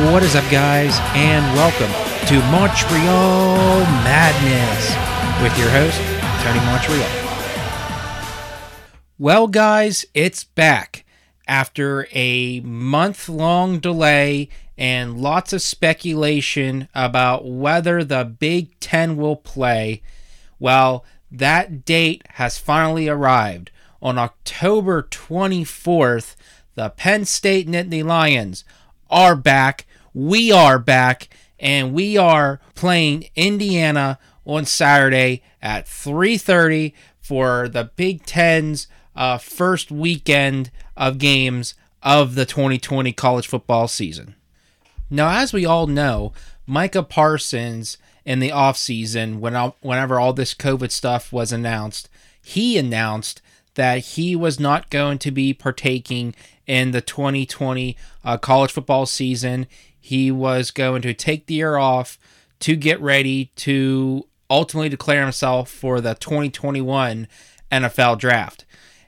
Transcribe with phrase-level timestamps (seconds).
[0.00, 1.92] What is up, guys, and welcome
[2.26, 4.96] to Montreal Madness
[5.42, 6.00] with your host,
[6.42, 7.06] Tony Montreal.
[9.18, 11.04] Well, guys, it's back
[11.46, 14.48] after a month long delay
[14.78, 20.00] and lots of speculation about whether the Big Ten will play.
[20.58, 23.70] Well, that date has finally arrived.
[24.00, 26.36] On October 24th,
[26.74, 28.64] the Penn State Nittany Lions
[29.10, 29.86] are back.
[30.12, 31.28] We are back,
[31.60, 39.92] and we are playing Indiana on Saturday at 3:30 for the Big Ten's uh, first
[39.92, 44.34] weekend of games of the 2020 college football season.
[45.08, 46.32] Now, as we all know,
[46.66, 52.08] Micah Parsons in the offseason, when whenever all this COVID stuff was announced,
[52.42, 53.42] he announced
[53.74, 56.34] that he was not going to be partaking
[56.66, 59.66] in the 2020 uh, college football season.
[60.10, 62.18] He was going to take the year off
[62.58, 67.28] to get ready to ultimately declare himself for the 2021
[67.70, 68.64] NFL draft.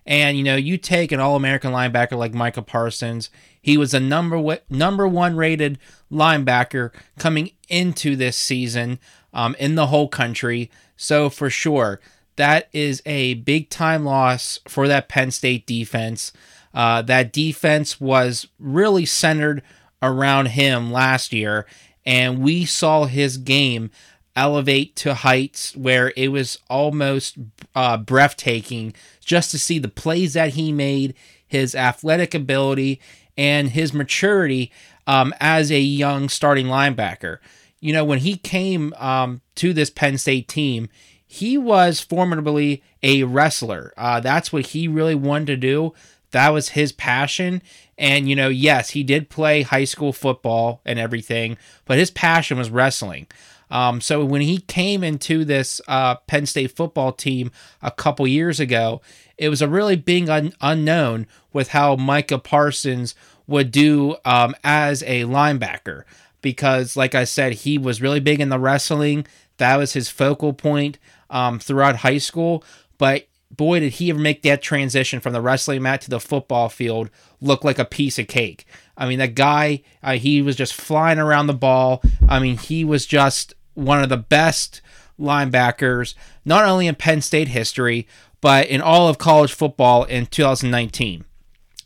[0.06, 3.30] And you know, you take an All-American linebacker like Micah Parsons.
[3.60, 9.00] He was a number number one rated linebacker coming into this season
[9.34, 10.70] um, in the whole country.
[10.96, 12.00] So for sure,
[12.36, 16.32] that is a big time loss for that Penn State defense.
[16.72, 19.64] Uh, that defense was really centered
[20.02, 21.66] around him last year,
[22.04, 23.90] and we saw his game
[24.34, 27.36] elevate to heights where it was almost
[27.74, 28.94] uh, breathtaking
[29.24, 31.14] just to see the plays that he made,
[31.46, 33.00] his athletic ability,
[33.36, 34.72] and his maturity
[35.06, 37.38] um, as a young starting linebacker.
[37.80, 40.88] You know, when he came um, to this Penn State team,
[41.26, 43.92] he was formidably a wrestler.
[43.96, 45.94] Uh, that's what he really wanted to do.
[46.30, 47.62] That was his passion.
[48.02, 52.58] And, you know, yes, he did play high school football and everything, but his passion
[52.58, 53.28] was wrestling.
[53.70, 58.58] Um, so when he came into this uh, Penn State football team a couple years
[58.58, 59.00] ago,
[59.38, 63.14] it was a really big un- unknown with how Micah Parsons
[63.46, 66.02] would do um, as a linebacker.
[66.40, 69.28] Because, like I said, he was really big in the wrestling.
[69.58, 70.98] That was his focal point
[71.30, 72.64] um, throughout high school.
[72.98, 76.68] But boy, did he ever make that transition from the wrestling mat to the football
[76.68, 78.64] field look like a piece of cake.
[78.96, 82.02] I mean, that guy, uh, he was just flying around the ball.
[82.28, 84.80] I mean, he was just one of the best
[85.18, 86.14] linebackers,
[86.44, 88.06] not only in Penn State history,
[88.40, 91.24] but in all of college football in 2019.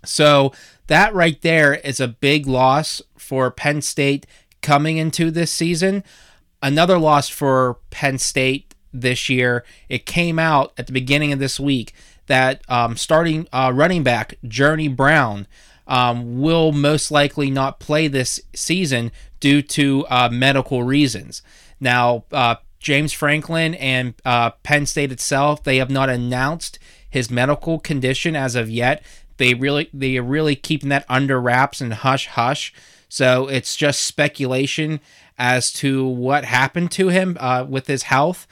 [0.04, 0.52] So,
[0.88, 4.24] that right there is a big loss for Penn State
[4.62, 6.04] coming into this season.
[6.62, 9.64] Another loss for Penn State this year.
[9.88, 11.92] It came out at the beginning of this week
[12.26, 15.46] that um, starting uh, running back Journey Brown
[15.86, 21.42] um, will most likely not play this season due to uh, medical reasons.
[21.78, 27.78] Now, uh, James Franklin and uh, Penn State itself, they have not announced his medical
[27.78, 29.02] condition as of yet.
[29.36, 32.72] They really, they are really keeping that under wraps and hush hush.
[33.08, 35.00] So it's just speculation
[35.38, 38.46] as to what happened to him uh, with his health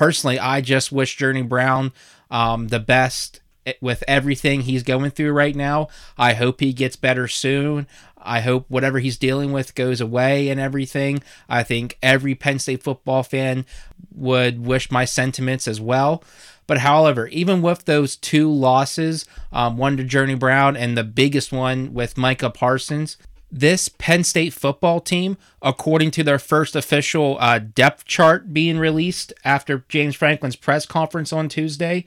[0.00, 1.92] personally, I just wish Journey Brown
[2.30, 3.40] um, the best
[3.82, 5.88] with everything he's going through right now.
[6.16, 7.86] I hope he gets better soon.
[8.16, 11.22] I hope whatever he's dealing with goes away and everything.
[11.50, 13.66] I think every Penn State football fan
[14.14, 16.24] would wish my sentiments as well.
[16.66, 21.52] But however, even with those two losses, um, one to Journey Brown and the biggest
[21.52, 23.18] one with Micah Parsons,
[23.50, 29.32] this Penn State football team, according to their first official uh, depth chart being released
[29.44, 32.04] after James Franklin's press conference on Tuesday,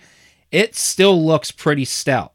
[0.51, 2.33] it still looks pretty stout.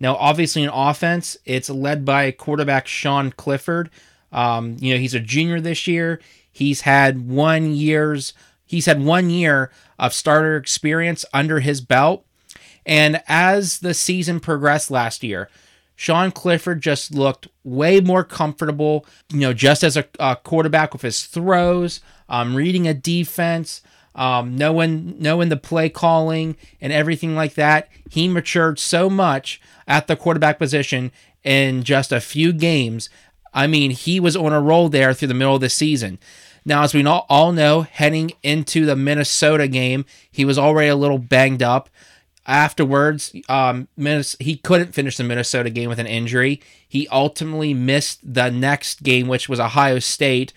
[0.00, 3.90] Now, obviously, in offense, it's led by quarterback Sean Clifford.
[4.32, 6.20] Um, you know, he's a junior this year.
[6.50, 8.32] He's had one year's
[8.66, 12.24] he's had one year of starter experience under his belt.
[12.84, 15.48] And as the season progressed last year,
[15.98, 21.02] Sean Clifford just looked way more comfortable, you know, just as a, a quarterback with
[21.02, 23.82] his throws, um, reading a defense,
[24.14, 27.88] um, knowing knowing the play calling and everything like that.
[28.08, 31.10] He matured so much at the quarterback position
[31.42, 33.10] in just a few games.
[33.52, 36.20] I mean, he was on a roll there through the middle of the season.
[36.64, 41.18] Now, as we all know, heading into the Minnesota game, he was already a little
[41.18, 41.88] banged up.
[42.46, 43.88] Afterwards, um,
[44.38, 46.62] he couldn't finish the Minnesota game with an injury.
[46.88, 50.54] He ultimately missed the next game, which was Ohio State.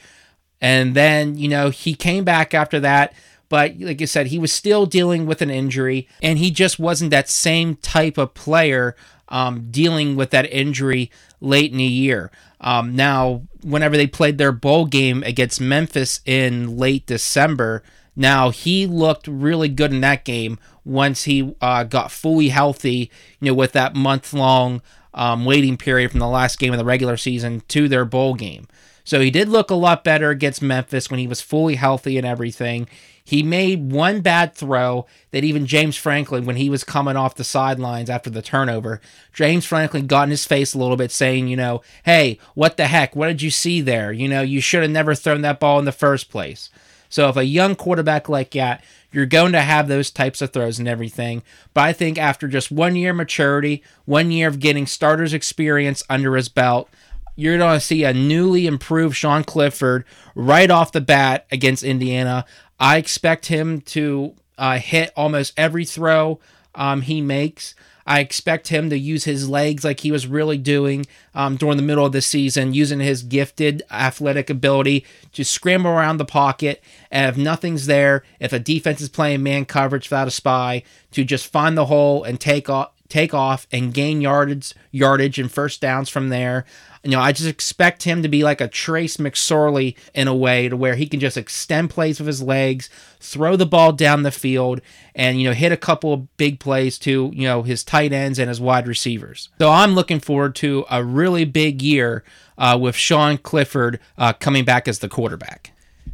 [0.62, 3.14] And then, you know, he came back after that,
[3.52, 7.12] But like I said, he was still dealing with an injury, and he just wasn't
[7.12, 8.96] that same type of player
[9.28, 11.12] um, dealing with that injury
[11.42, 12.32] late in the year.
[12.62, 17.84] Um, now, whenever they played their bowl game against Memphis in late December,
[18.16, 23.48] now he looked really good in that game once he uh, got fully healthy, you
[23.48, 24.82] know, with that month long
[25.14, 28.68] um, waiting period from the last game of the regular season to their bowl game.
[29.04, 32.26] So he did look a lot better against Memphis when he was fully healthy and
[32.26, 32.88] everything.
[33.24, 37.44] He made one bad throw that even James Franklin, when he was coming off the
[37.44, 39.00] sidelines after the turnover,
[39.34, 42.88] James Franklin got in his face a little bit saying, you know, hey, what the
[42.88, 43.16] heck?
[43.16, 44.12] What did you see there?
[44.12, 46.70] You know, you should have never thrown that ball in the first place.
[47.10, 50.80] So if a young quarterback like that, you're going to have those types of throws
[50.80, 51.44] and everything.
[51.74, 56.36] But I think after just one year maturity, one year of getting starters experience under
[56.36, 56.90] his belt,
[57.36, 60.06] you're going to see a newly improved Sean Clifford
[60.36, 62.46] right off the bat against Indiana.
[62.80, 66.40] I expect him to uh, hit almost every throw
[66.76, 67.76] um, he makes.
[68.06, 71.06] I expect him to use his legs like he was really doing
[71.36, 76.18] um, during the middle of the season, using his gifted athletic ability to scramble around
[76.18, 76.84] the pocket.
[77.12, 81.24] And if nothing's there, if a defense is playing man coverage without a spy, to
[81.24, 85.82] just find the hole and take off, take off and gain yardage, yardage and first
[85.82, 86.66] downs from there.
[87.04, 90.70] You know, I just expect him to be like a Trace McSorley in a way
[90.70, 94.30] to where he can just extend plays with his legs, throw the ball down the
[94.30, 94.82] field,
[95.16, 98.38] and, you know, hit a couple of big plays to, you know, his tight ends
[98.38, 99.50] and his wide receivers.
[99.58, 102.24] So I'm looking forward to a really big year
[102.58, 105.72] uh, with Sean Clifford uh, coming back as the quarterback.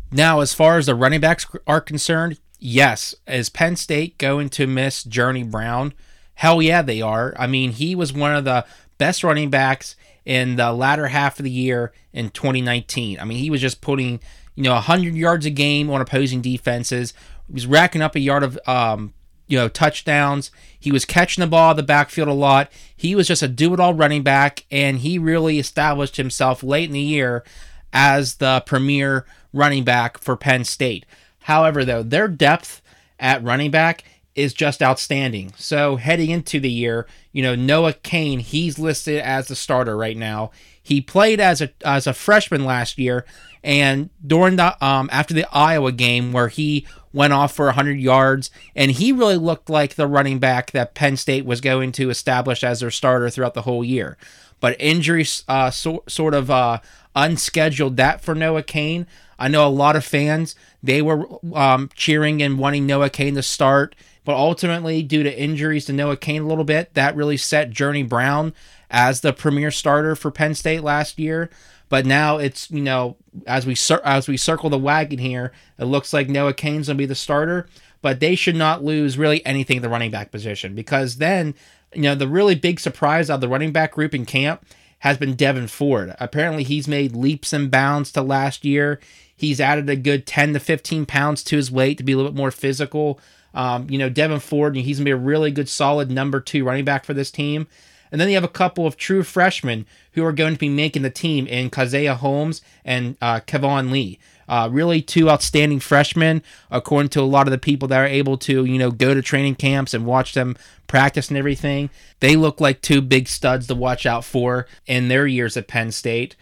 [0.10, 4.66] Now, as far as the running backs are concerned, yes, is Penn State going to
[4.66, 5.94] miss Journey Brown?
[6.36, 7.36] Hell yeah, they are.
[7.38, 8.66] I mean, he was one of the
[8.98, 9.96] best running backs
[10.28, 13.18] in the latter half of the year in 2019.
[13.18, 14.20] I mean, he was just putting,
[14.56, 17.14] you know, 100 yards a game on opposing defenses.
[17.48, 19.14] He was racking up a yard of, um,
[19.48, 20.52] you know, touchdowns.
[20.78, 22.70] He was catching the ball in the backfield a lot.
[22.94, 26.90] He was just a do it all running back, and he really established himself late
[26.90, 27.46] in the year
[27.94, 31.06] as the premier running back for Penn State.
[31.44, 32.82] However, though, their depth
[33.18, 34.04] at running back
[34.38, 35.52] is just outstanding.
[35.58, 40.16] So heading into the year, you know, Noah Cain, he's listed as the starter right
[40.16, 40.52] now.
[40.82, 43.26] He played as a as a freshman last year,
[43.64, 48.52] and during the um after the Iowa game where he went off for 100 yards,
[48.76, 52.64] and he really looked like the running back that Penn State was going to establish
[52.64, 54.18] as their starter throughout the whole year.
[54.60, 56.80] But injuries uh, so, sort of uh,
[57.16, 59.08] unscheduled that for Noah Cain.
[59.40, 63.44] I know a lot of fans they were um, cheering and wanting Noah Cain to
[63.44, 63.96] start
[64.28, 68.04] but ultimately, due to injuries to Noah Cain a little bit, that really set Journey
[68.04, 68.54] Brown
[68.92, 71.50] as the premier starter for Penn State last year.
[71.88, 73.16] But now it's you know
[73.46, 77.06] as we as we circle the wagon here, it looks like Noah Cain's gonna be
[77.06, 77.70] the starter.
[78.02, 81.56] But they should not lose really anything at the running back position because then
[81.96, 84.66] you know the really big surprise of the running back group in camp
[85.00, 86.14] has been Devin Ford.
[86.20, 89.00] Apparently, he's made leaps and bounds to last year.
[89.34, 92.34] He's added a good 10 to 15 pounds to his weight to be a little
[92.34, 93.22] bit more physical.
[93.58, 96.64] Um, you know, Devin Ford, he's going to be a really good, solid number two
[96.64, 97.68] running back for this team.
[98.12, 101.02] And then you have a couple of true freshmen who are going to be making
[101.02, 104.20] the team in Caziah Holmes and uh, Keyvone Lee.
[104.48, 108.38] Uh, really, two outstanding freshmen, according to a lot of the people that are able
[108.38, 110.56] to, you know, go to training camps and watch them
[110.86, 111.90] practice and everything.
[112.20, 115.92] They look like two big studs to watch out for in their years at Penn
[115.92, 116.36] State.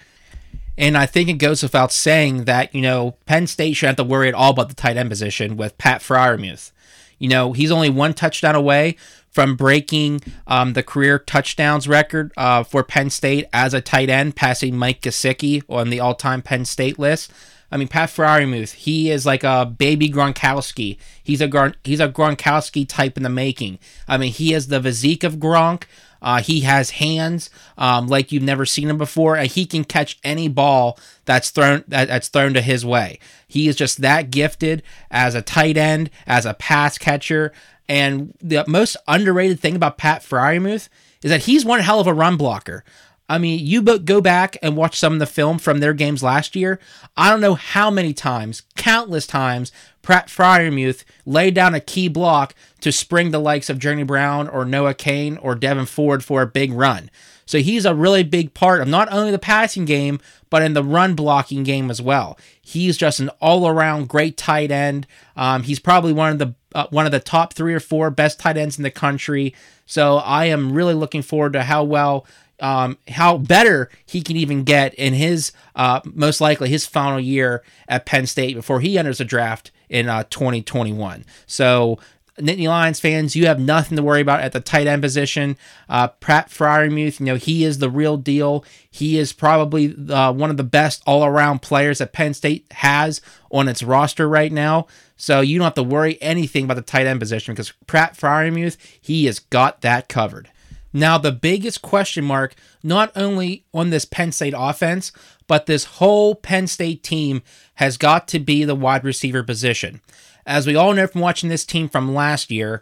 [0.78, 4.12] And I think it goes without saying that, you know, Penn State shouldn't have to
[4.12, 6.72] worry at all about the tight end position with Pat Freiermuth.
[7.18, 8.98] You know, he's only one touchdown away
[9.30, 14.36] from breaking um, the career touchdowns record uh, for Penn State as a tight end,
[14.36, 17.32] passing Mike Gesicki on the all-time Penn State list.
[17.72, 20.98] I mean, Pat Freiermuth, he is like a baby Gronkowski.
[21.22, 23.80] He's a Gron- he's a Gronkowski type in the making.
[24.08, 25.84] I mean, he has the physique of Gronk.
[26.22, 30.20] Uh, he has hands um, like you've never seen him before, and he can catch
[30.24, 33.20] any ball that's thrown that, that's thrown to his way.
[33.48, 37.52] He is just that gifted as a tight end, as a pass catcher,
[37.88, 40.90] and the most underrated thing about Pat Freiermuth
[41.22, 42.84] is that he's one hell of a run blocker.
[43.28, 46.56] I mean, you go back and watch some of the film from their games last
[46.56, 46.80] year.
[47.18, 49.72] I don't know how many times, countless times,
[50.06, 54.64] Pratt Freiermuth laid down a key block to spring the likes of Journey Brown or
[54.64, 57.10] Noah Cain or Devin Ford for a big run.
[57.48, 60.20] So he's a really big part of not only the passing game,
[60.52, 62.38] but in the run blocking game as well.
[62.62, 65.08] He's just an all around great tight end.
[65.36, 68.40] Um, he's probably one of the uh, one of the top three or four best
[68.40, 69.56] tight ends in the country.
[69.88, 72.28] So I am really looking forward to how well
[72.60, 77.64] um, how better he can even get in his uh, most likely his final year
[77.88, 81.26] at Penn State before he enters the draft in uh, 2021.
[81.46, 82.00] So
[82.40, 85.58] Nittany Lions fans, you have nothing to worry about at the tight end position.
[85.88, 88.66] Uh, Pratt Freiermuth, you know, he is the real deal.
[88.90, 93.22] He is probably uh, one of the best all around players that Penn State has
[93.52, 94.88] on its roster right now.
[95.18, 98.76] So you don't have to worry anything about the tight end position because Pratt Freiermuth,
[99.00, 100.50] he has got that covered.
[100.96, 105.12] Now, the biggest question mark, not only on this Penn State offense,
[105.46, 107.44] but this whole Penn State team
[107.76, 110.00] has got to be the wide receiver position.
[110.46, 112.82] As we all know from watching this team from last year,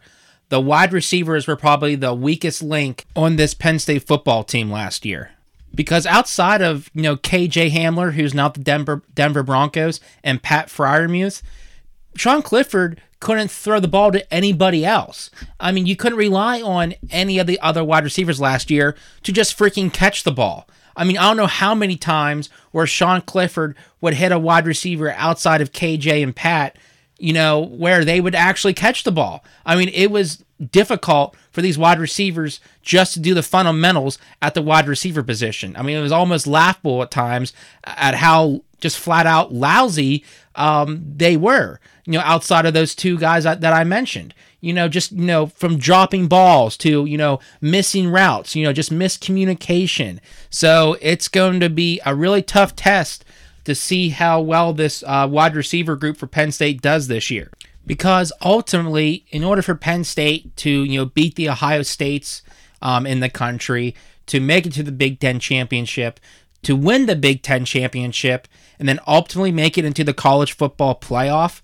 [0.49, 5.07] the wide receivers were probably the weakest link on this Penn State football team last
[5.07, 5.31] year.
[5.73, 10.67] Because outside of, you know, KJ Hamler, who's now the Denver Denver Broncos, and Pat
[10.67, 11.41] Freiermuth,
[12.15, 15.31] Sean Clifford couldn't throw the ball to anybody else.
[15.59, 19.31] I mean, you couldn't rely on any of the other wide receivers last year to
[19.31, 20.67] just freaking catch the ball.
[20.95, 24.67] I mean, I don't know how many times where Sean Clifford would hit a wide
[24.67, 26.77] receiver outside of KJ and Pat,
[27.17, 29.43] you know, where they would actually catch the ball.
[29.65, 34.53] I mean, it was difficult for these wide receivers just to do the fundamentals at
[34.53, 35.75] the wide receiver position.
[35.75, 37.53] I mean, it was almost laughable at times
[37.85, 43.17] at how just flat out lousy um, they were you know, outside of those two
[43.17, 44.33] guys that, that I mentioned.
[44.61, 48.71] You know, just, you know, from dropping balls to, you know, missing routes, you know,
[48.71, 50.19] just miscommunication.
[50.49, 53.25] So it's going to be a really tough test
[53.65, 57.51] to see how well this uh, wide receiver group for Penn State does this year.
[57.85, 62.41] Because ultimately, in order for Penn State to, you know, beat the Ohio States
[62.81, 63.93] um, in the country,
[64.27, 66.19] to make it to the Big Ten championship,
[66.61, 68.47] to win the Big Ten championship,
[68.79, 71.61] and then ultimately make it into the college football playoff,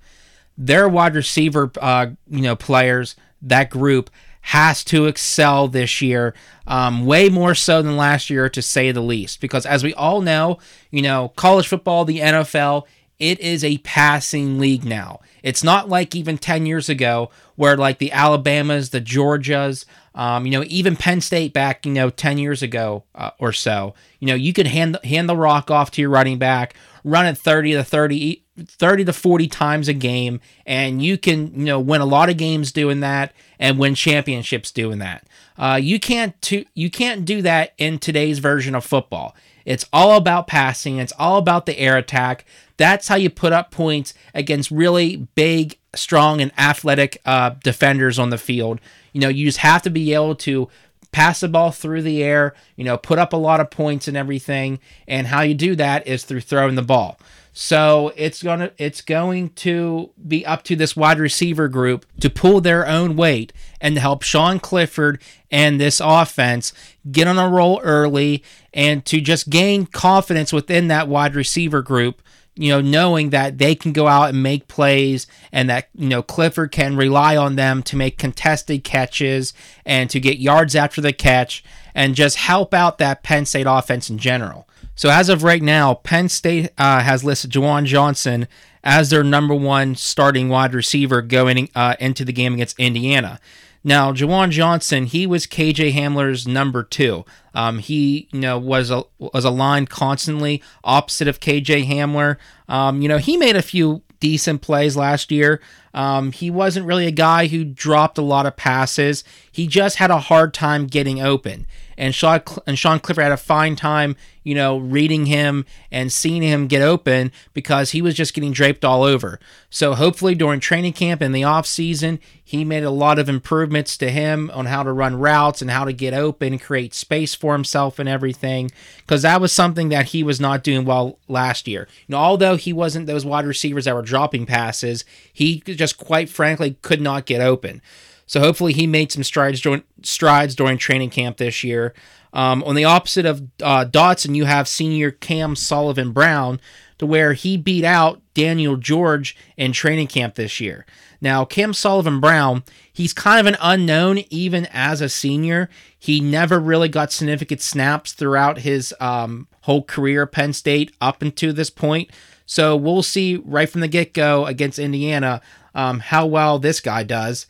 [0.59, 4.09] their wide receiver, uh, you know, players, that group
[4.41, 6.33] has to excel this year,
[6.67, 9.39] um, way more so than last year, to say the least.
[9.39, 10.59] Because as we all know,
[10.91, 12.83] you know, college football, the NFL,
[13.19, 15.19] it is a passing league now.
[15.43, 19.85] It's not like even 10 years ago where like the Alabamas, the Georgias,
[20.15, 23.93] um, you know, even Penn State back, you know, 10 years ago uh, or so,
[24.19, 27.37] you know, you could hand, hand the rock off to your running back, run it
[27.37, 32.01] 30 to 30, 30 to 40 times a game and you can you know win
[32.01, 35.25] a lot of games doing that and win championships doing that.
[35.57, 39.35] Uh, you can't to, you can't do that in today's version of football.
[39.65, 40.97] It's all about passing.
[40.97, 42.45] It's all about the air attack.
[42.77, 48.29] That's how you put up points against really big strong and athletic uh, defenders on
[48.29, 48.79] the field.
[49.11, 50.69] You know you just have to be able to
[51.11, 54.15] pass the ball through the air you know put up a lot of points and
[54.15, 54.79] everything.
[55.07, 57.19] And how you do that is through throwing the ball
[57.61, 62.61] so it's gonna it's going to be up to this wide receiver group to pull
[62.61, 63.51] their own weight
[63.81, 66.71] and to help Sean Clifford and this offense
[67.11, 72.21] get on a roll early and to just gain confidence within that wide receiver group
[72.55, 76.21] you know, knowing that they can go out and make plays and that, you know,
[76.21, 79.53] Clifford can rely on them to make contested catches
[79.85, 81.63] and to get yards after the catch
[81.95, 84.67] and just help out that Penn State offense in general.
[84.99, 88.49] So as of right now, Penn State uh, has listed Juwan Johnson
[88.83, 93.39] as their number one starting wide receiver going uh, into the game against Indiana.
[93.81, 97.23] Now, Juwan Johnson, he was KJ Hamler's number two.
[97.53, 102.35] Um, he, you know, was a, was aligned constantly opposite of KJ Hamler.
[102.67, 105.61] Um, you know, he made a few decent plays last year.
[105.93, 109.23] Um, he wasn't really a guy who dropped a lot of passes.
[109.49, 111.67] He just had a hard time getting open
[111.99, 116.41] and Sean and Sean Clifford had a fine time, you know, reading him and seeing
[116.41, 119.37] him get open because he was just getting draped all over.
[119.69, 123.97] So hopefully during training camp and the off season, he made a lot of improvements
[123.97, 127.51] to him on how to run routes and how to get open, create space for
[127.53, 128.71] himself and everything.
[128.99, 131.87] Because that was something that he was not doing well last year.
[132.07, 135.03] You know, although he wasn't those wide receivers that were dropping passes,
[135.33, 137.81] he just quite frankly could not get open.
[138.29, 141.95] So hopefully he made some strides during, strides during training camp this year.
[142.31, 146.61] Um, on the opposite of uh, Dotson, you have senior Cam Sullivan Brown,
[146.99, 150.85] to where he beat out Daniel George in training camp this year.
[151.19, 155.67] Now, Cam Sullivan Brown, he's kind of an unknown even as a senior.
[155.97, 161.23] He never really got significant snaps throughout his um, whole career at Penn State up
[161.23, 162.11] until this point.
[162.45, 165.41] So we'll see right from the get go against Indiana
[165.73, 167.47] um, how well this guy does.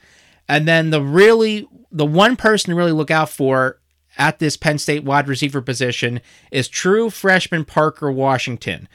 [0.49, 3.79] And then the really the one person to really look out for
[4.17, 6.19] at this Penn State wide receiver position
[6.51, 8.89] is true freshman Parker Washington.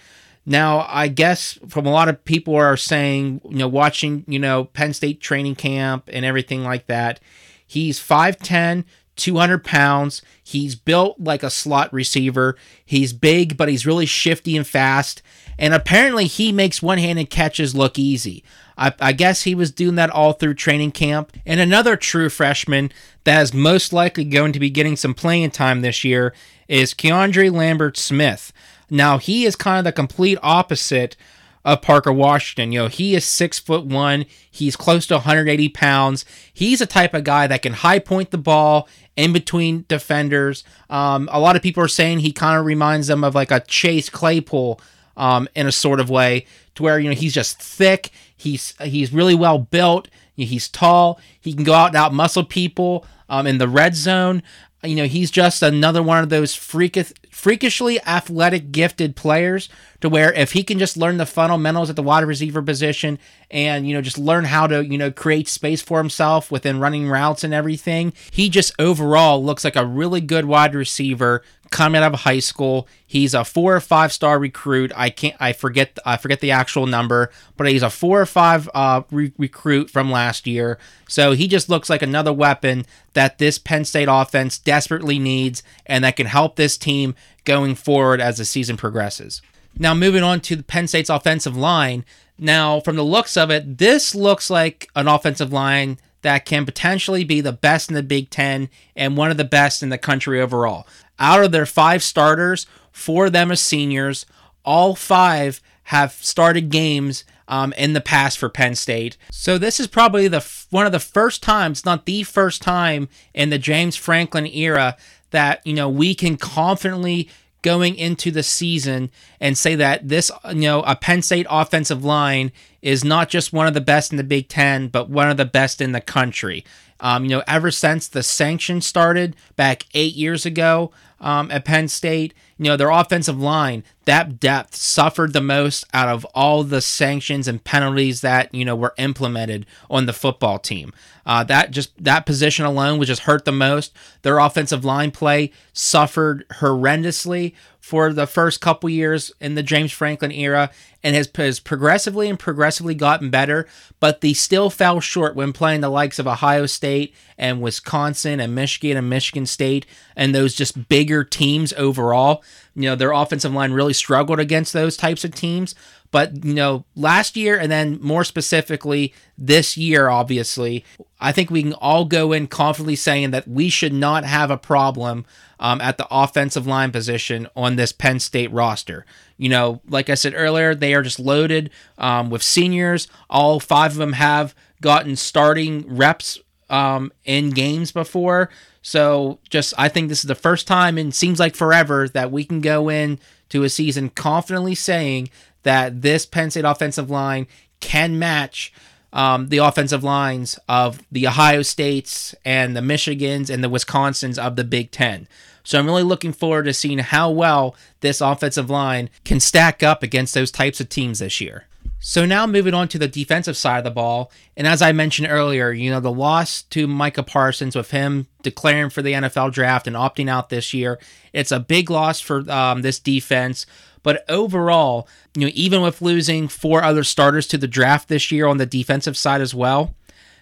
[0.44, 4.64] Now, I guess from a lot of people are saying, you know, watching, you know,
[4.64, 7.20] Penn State training camp and everything like that,
[7.66, 8.84] he's 5'10,
[9.16, 10.20] 200 pounds.
[10.42, 12.56] He's built like a slot receiver.
[12.84, 15.22] He's big, but he's really shifty and fast.
[15.58, 18.44] And apparently, he makes one handed catches look easy.
[18.76, 21.32] I, I, guess he was doing that all through training camp.
[21.46, 22.90] And another true freshman
[23.22, 26.34] that is most likely going to be getting some playing time this year
[26.66, 28.52] is Keandre Lambert Smith.
[28.90, 31.16] Now, he is kind of the complete opposite
[31.64, 32.72] of Parker Washington.
[32.72, 34.26] You know, he is six foot one.
[34.50, 36.24] He's close to 180 pounds.
[36.52, 40.64] He's a type of guy that can high point the ball in between defenders.
[40.90, 43.60] Um, a lot of people are saying he kind of reminds them of like a
[43.60, 44.80] Chase Claypool
[45.16, 48.10] um, in a sort of way, to where you know he's just thick.
[48.36, 50.08] He's he's really well built.
[50.36, 51.20] He's tall.
[51.40, 54.42] He can go out and out muscle people um, in the red zone
[54.84, 59.68] you know, he's just another one of those freakish, freakishly athletic, gifted players
[60.04, 63.18] to where if he can just learn the fundamentals at the wide receiver position
[63.50, 67.08] and, you know, just learn how to, you know, create space for himself within running
[67.08, 72.12] routes and everything, he just overall looks like a really good wide receiver coming out
[72.12, 72.86] of high school.
[73.06, 74.92] He's a four or five star recruit.
[74.94, 78.68] I can't, I forget, I forget the actual number, but he's a four or five
[78.74, 80.78] uh, re- recruit from last year.
[81.08, 82.84] So he just looks like another weapon
[83.14, 88.20] that this Penn State offense desperately needs and that can help this team going forward
[88.20, 89.40] as the season progresses.
[89.78, 92.04] Now, moving on to the Penn State's offensive line.
[92.38, 97.22] Now, from the looks of it, this looks like an offensive line that can potentially
[97.22, 100.40] be the best in the Big Ten and one of the best in the country
[100.40, 100.86] overall.
[101.18, 104.26] Out of their five starters, four of them are seniors.
[104.64, 109.16] All five have started games um, in the past for Penn State.
[109.30, 113.50] So this is probably the one of the first times, not the first time in
[113.50, 114.96] the James Franklin era
[115.30, 117.28] that you know we can confidently
[117.64, 122.52] going into the season and say that this, you know, a Penn State offensive line
[122.82, 125.46] is not just one of the best in the Big Ten, but one of the
[125.46, 126.64] best in the country.
[127.00, 130.92] Um, you know, ever since the sanctions started back eight years ago
[131.24, 136.10] um, at Penn State, you know, their offensive line, that depth suffered the most out
[136.10, 140.92] of all the sanctions and penalties that, you know, were implemented on the football team.
[141.24, 143.96] Uh, that just, that position alone was just hurt the most.
[144.20, 150.30] Their offensive line play suffered horrendously for the first couple years in the James Franklin
[150.30, 150.70] era
[151.02, 153.66] and has, has progressively and progressively gotten better,
[153.98, 158.54] but they still fell short when playing the likes of Ohio State and Wisconsin and
[158.54, 162.42] Michigan and Michigan State and those just bigger teams overall.
[162.74, 165.74] You know, their offensive line really struggled against those types of teams.
[166.10, 170.84] But, you know, last year and then more specifically this year, obviously,
[171.20, 174.56] I think we can all go in confidently saying that we should not have a
[174.56, 175.24] problem
[175.58, 179.04] um, at the offensive line position on this Penn State roster.
[179.38, 183.08] You know, like I said earlier, they are just loaded um, with seniors.
[183.28, 186.38] All five of them have gotten starting reps
[186.74, 188.50] um, in games before.
[188.82, 192.44] So just I think this is the first time and seems like forever that we
[192.44, 195.30] can go in to a season confidently saying
[195.62, 197.46] that this Penn State offensive line
[197.78, 198.72] can match
[199.12, 204.56] um, the offensive lines of the Ohio States and the Michigans and the Wisconsins of
[204.56, 205.28] the Big Ten.
[205.62, 210.02] So I'm really looking forward to seeing how well this offensive line can stack up
[210.02, 211.66] against those types of teams this year.
[212.06, 215.28] So now moving on to the defensive side of the ball, and as I mentioned
[215.30, 219.86] earlier, you know the loss to Micah Parsons with him declaring for the NFL draft
[219.86, 220.98] and opting out this year,
[221.32, 223.64] it's a big loss for um, this defense.
[224.02, 228.46] But overall, you know, even with losing four other starters to the draft this year
[228.46, 229.94] on the defensive side as well,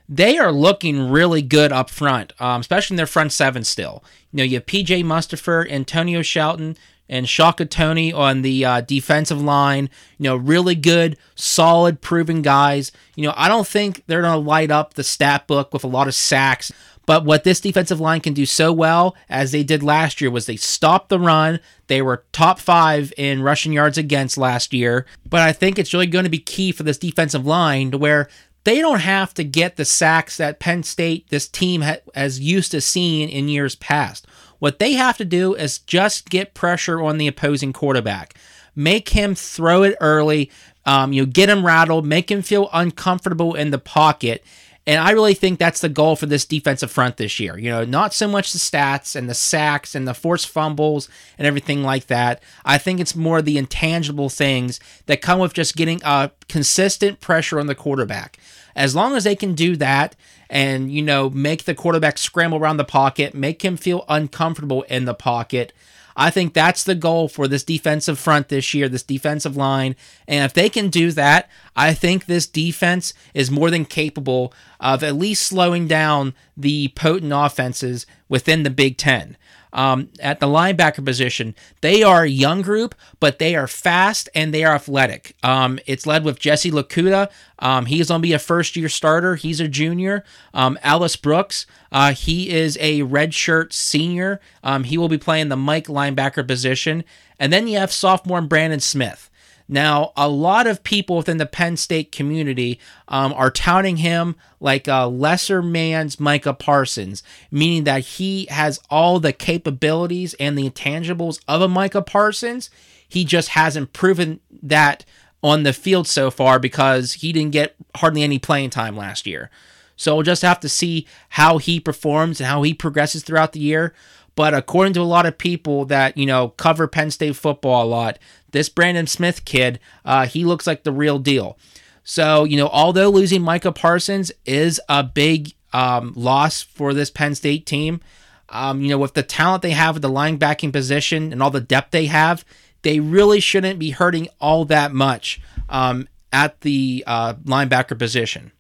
[0.09, 4.03] they are looking really good up front, um, especially in their front seven still.
[4.33, 6.77] You know, you have PJ Mustipher, Antonio Shelton,
[7.13, 9.91] and Shaka Toney on the uh, defensive line.
[10.19, 12.91] You know, really good, solid, proven guys.
[13.15, 15.89] You know, I don't think they're going to light up the stat book with a
[15.89, 16.73] lot of sacks.
[17.05, 20.47] But what this defensive line can do so well, as they did last year, was
[20.47, 21.61] they stopped the run.
[21.89, 25.05] They were top five in rushing yards against last year.
[25.29, 28.29] But I think it's really going to be key for this defensive line to where
[28.65, 31.83] they don't have to get the sacks that Penn State, this team,
[32.15, 34.27] has used to seeing in years past.
[34.63, 38.35] What they have to do is just get pressure on the opposing quarterback,
[38.77, 40.53] make him throw it early,
[40.87, 44.45] um, you know, get him rattled, make him feel uncomfortable in the pocket,
[44.87, 47.57] and I really think that's the goal for this defensive front this year.
[47.57, 51.47] You know, not so much the stats and the sacks and the forced fumbles and
[51.47, 52.43] everything like that.
[52.65, 57.61] I think it's more the intangible things that come with just getting a consistent pressure
[57.61, 58.39] on the quarterback.
[58.75, 60.17] As long as they can do that
[60.53, 65.07] and, you know, make the quarterback scramble around the pocket, make him feel uncomfortable in
[65.07, 65.73] the pocket,
[66.15, 69.97] I think that's the goal for this defensive front this year, this defensive line.
[70.29, 75.03] And if they can do that, I think this defense is more than capable of
[75.03, 79.39] at least slowing down the potent offenses within the Big Ten
[79.73, 81.55] um, at the linebacker position.
[81.81, 85.37] They are a young group, but they are fast and they are athletic.
[85.43, 87.31] Um, it's led with Jesse Luketa.
[87.59, 89.37] Um, he's going to be a first year starter.
[89.37, 90.25] He's a junior.
[90.53, 94.41] Um, Ellis Brooks, uh, he is a redshirt senior.
[94.63, 97.05] Um, he will be playing the Mike linebacker position.
[97.39, 99.31] And then you have sophomore Brandon Smith.
[99.69, 104.87] Now, a lot of people within the Penn State community um, are touting him like
[104.87, 111.41] a lesser man's Micah Parsons, meaning that he has all the capabilities and the intangibles
[111.49, 112.71] of a Micah Parsons.
[113.09, 115.05] He just hasn't proven that
[115.43, 119.51] on the field so far because he didn't get hardly any playing time last year.
[119.97, 123.61] So we'll just have to see how he performs and how he progresses throughout the
[123.61, 123.95] year.
[124.35, 127.87] But according to a lot of people that, you know, cover Penn State football a
[127.87, 128.19] lot,
[128.53, 131.59] this Brandon Smith kid, uh, he looks like the real deal.
[132.05, 137.35] So, you know, although losing Micah Parsons is a big um, loss for this Penn
[137.35, 138.01] State team,
[138.49, 141.61] um, you know, with the talent they have at the linebacking position and all the
[141.61, 142.45] depth they have,
[142.83, 148.53] they really shouldn't be hurting all that much um, at the uh, linebacker position.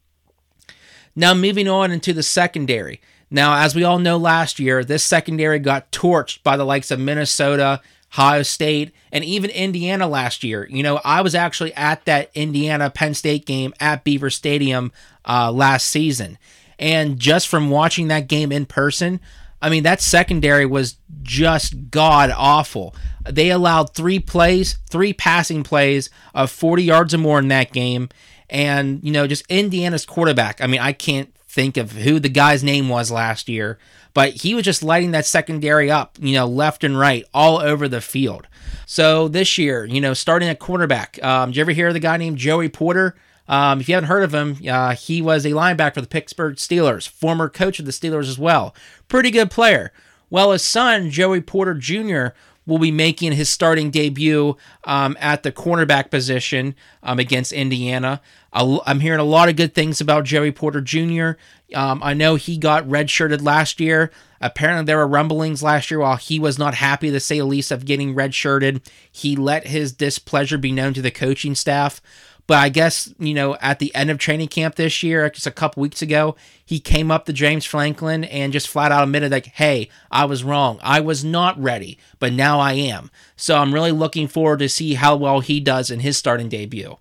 [1.14, 3.00] Now, moving on into the secondary.
[3.32, 7.00] Now, as we all know last year, this secondary got torched by the likes of
[7.00, 7.80] Minnesota,
[8.12, 10.68] Ohio State, and even Indiana last year.
[10.68, 14.92] You know, I was actually at that Indiana Penn State game at Beaver Stadium
[15.26, 16.36] uh, last season.
[16.78, 19.18] And just from watching that game in person,
[19.62, 22.94] I mean, that secondary was just god awful.
[23.26, 28.10] They allowed three plays, three passing plays of 40 yards or more in that game.
[28.50, 30.60] And, you know, just Indiana's quarterback.
[30.60, 33.78] I mean, I can't think of who the guy's name was last year,
[34.14, 37.88] but he was just lighting that secondary up, you know, left and right, all over
[37.88, 38.46] the field.
[38.86, 42.00] So this year, you know, starting at quarterback, um, did you ever hear of the
[42.00, 43.14] guy named Joey Porter?
[43.48, 46.56] Um, if you haven't heard of him, uh, he was a linebacker for the Pittsburgh
[46.56, 48.74] Steelers, former coach of the Steelers as well.
[49.08, 49.92] Pretty good player.
[50.30, 52.28] Well, his son, Joey Porter Jr.,
[52.66, 58.20] will be making his starting debut um, at the cornerback position um, against Indiana.
[58.52, 61.32] I'm hearing a lot of good things about Joey Porter Jr.
[61.74, 64.10] Um, I know he got redshirted last year.
[64.42, 67.70] Apparently, there were rumblings last year while he was not happy, to say the least,
[67.70, 68.84] of getting redshirted.
[69.10, 72.02] He let his displeasure be known to the coaching staff.
[72.52, 75.50] But I guess, you know, at the end of training camp this year, just a
[75.50, 79.46] couple weeks ago, he came up to James Franklin and just flat out admitted, like,
[79.46, 80.78] hey, I was wrong.
[80.82, 83.10] I was not ready, but now I am.
[83.36, 86.98] So I'm really looking forward to see how well he does in his starting debut.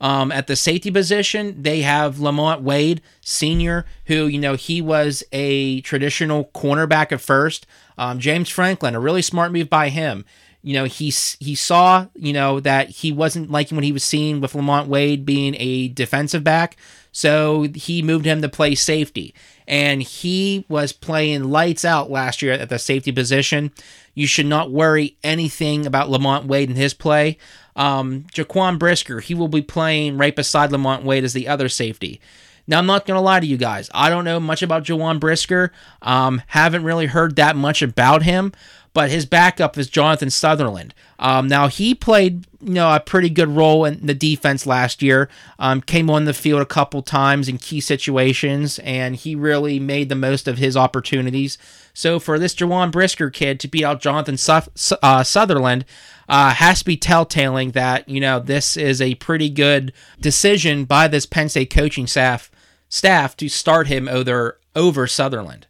[0.00, 5.22] Um, at the safety position, they have Lamont Wade, senior, who, you know, he was
[5.30, 7.68] a traditional cornerback at first.
[7.96, 10.24] Um, James Franklin, a really smart move by him
[10.62, 14.40] you know, he he saw, you know, that he wasn't liking what he was seeing
[14.40, 16.76] with Lamont Wade being a defensive back,
[17.12, 19.34] so he moved him to play safety.
[19.66, 23.70] And he was playing lights out last year at the safety position.
[24.14, 27.38] You should not worry anything about Lamont Wade and his play.
[27.76, 32.20] Um, Jaquan Brisker, he will be playing right beside Lamont Wade as the other safety.
[32.66, 33.88] Now, I'm not going to lie to you guys.
[33.94, 35.72] I don't know much about Jaquan Brisker.
[36.02, 38.52] Um, haven't really heard that much about him
[38.92, 40.94] but his backup is Jonathan Sutherland.
[41.18, 45.28] Um, now he played, you know, a pretty good role in the defense last year.
[45.58, 50.08] Um, came on the field a couple times in key situations, and he really made
[50.08, 51.58] the most of his opportunities.
[51.94, 55.84] So for this Jaquan Brisker kid to beat out Jonathan Su- uh, Sutherland.
[56.30, 61.08] Uh, has to be telltaling that you know this is a pretty good decision by
[61.08, 62.50] this Penn State coaching staff
[62.90, 65.67] staff to start him over over Sutherland.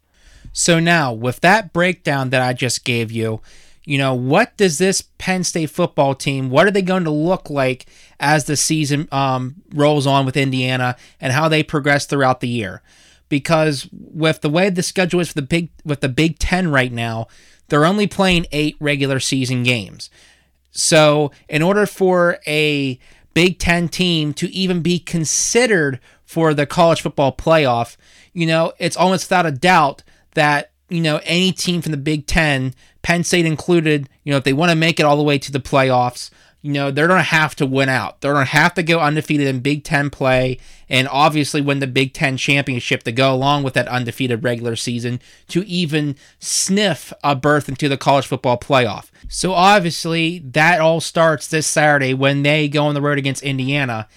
[0.53, 3.41] So now, with that breakdown that I just gave you,
[3.85, 7.49] you know, what does this Penn State football team, what are they going to look
[7.49, 7.87] like
[8.21, 12.83] as the season um, rolls on with Indiana and how they progress throughout the year?
[13.31, 16.93] Because with the way the schedule is for the big with the Big Ten right
[16.93, 17.29] now,
[17.69, 20.11] they're only playing eight regular season games.
[20.71, 22.99] So, in order for a
[23.33, 27.97] Big Ten team to even be considered for the college football playoff,
[28.35, 30.03] you know, it's almost without a doubt
[30.39, 34.45] that you know any team from the Big Ten, Penn State included, you know, if
[34.45, 36.31] they want to make it all the way to the playoffs,
[36.63, 38.21] you know, they're going to have to win out.
[38.21, 41.87] They're going to have to go undefeated in Big Ten play and obviously win the
[41.87, 47.37] Big Ten championship to go along with that undefeated regular season to even sniff a
[47.37, 49.11] berth into the college football playoff.
[49.29, 54.09] So obviously, that all starts this Saturday when they go on the road against Indiana.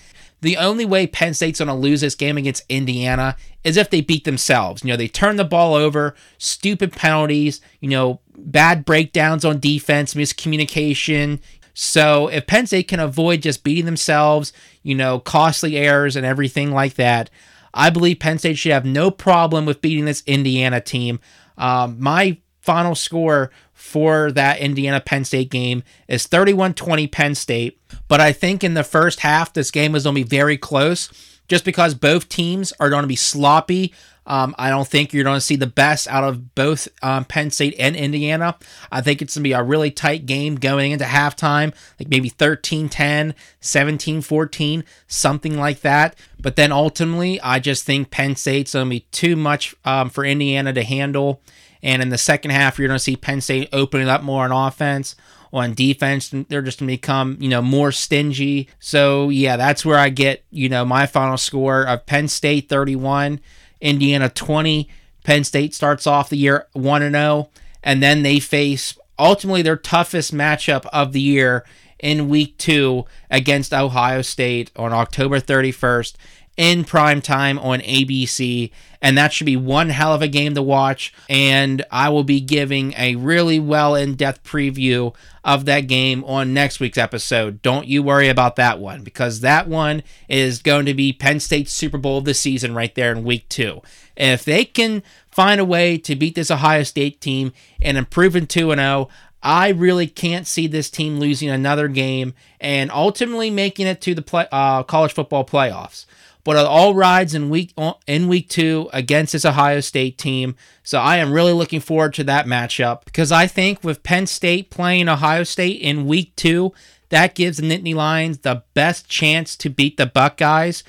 [0.42, 4.02] The only way Penn State's going to lose this game against Indiana is if they
[4.02, 4.84] beat themselves.
[4.84, 10.16] You know, they turn the ball over, stupid penalties, you know, bad breakdowns on defense,
[10.16, 11.40] miscommunication.
[11.74, 14.52] So if Penn State can avoid just beating themselves,
[14.82, 17.30] you know, costly errors and everything like that,
[17.74, 21.20] I believe Penn State should have no problem with beating this Indiana team.
[21.58, 27.82] Um, my final score for that Indiana Penn State game is 31 20 Penn State.
[28.08, 31.10] But I think in the first half, this game is going to be very close
[31.48, 33.92] just because both teams are going to be sloppy.
[34.28, 37.50] Um, I don't think you're going to see the best out of both um, Penn
[37.50, 38.56] State and Indiana.
[38.92, 42.30] I think it's going to be a really tight game going into halftime, like maybe
[42.30, 46.16] 13 10, 17 14, something like that.
[46.40, 50.24] But then ultimately, I just think Penn State's going to be too much um, for
[50.24, 51.42] Indiana to handle.
[51.84, 54.52] And in the second half, you're going to see Penn State opening up more on
[54.52, 55.16] offense.
[55.54, 58.70] On defense, they're just going to become, you know, more stingy.
[58.80, 63.42] So, yeah, that's where I get, you know, my final score of Penn State 31,
[63.82, 64.88] Indiana 20.
[65.24, 67.50] Penn State starts off the year 1 0,
[67.84, 71.66] and then they face ultimately their toughest matchup of the year
[72.00, 76.16] in week two against Ohio State on October 31st
[76.58, 78.72] in prime time on ABC.
[79.02, 81.14] And that should be one hell of a game to watch.
[81.30, 86.54] And I will be giving a really well in depth preview of that game on
[86.54, 87.62] next week's episode.
[87.62, 91.74] Don't you worry about that one because that one is going to be Penn State's
[91.74, 93.82] Super Bowl of the season right there in week two.
[94.16, 98.46] If they can find a way to beat this Ohio State team and improve in
[98.46, 99.10] 2 0,
[99.42, 104.22] I really can't see this team losing another game and ultimately making it to the
[104.22, 106.06] play, uh, college football playoffs
[106.44, 110.56] but all rides in week uh, in week two against this Ohio State team.
[110.84, 114.70] So I am really looking forward to that matchup because I think with Penn State
[114.70, 116.74] playing Ohio State in week two,
[117.10, 120.84] that gives the Nittany Lions the best chance to beat the Buckeyes.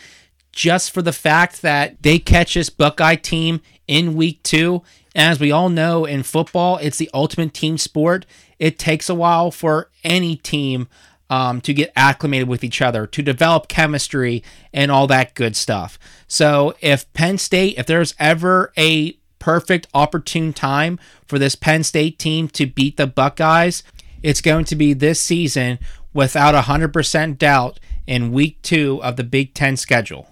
[0.53, 4.83] Just for the fact that they catch this Buckeye team in week two.
[5.15, 8.25] As we all know in football, it's the ultimate team sport.
[8.59, 10.88] It takes a while for any team
[11.33, 15.99] um, to get acclimated with each other, to develop chemistry, and all that good stuff.
[16.29, 22.18] So, if Penn State, if there's ever a perfect opportune time for this Penn State
[22.18, 23.83] team to beat the Buckeyes,
[24.23, 25.79] it's going to be this season
[26.12, 30.29] without 100% doubt in week two of the Big Ten schedule.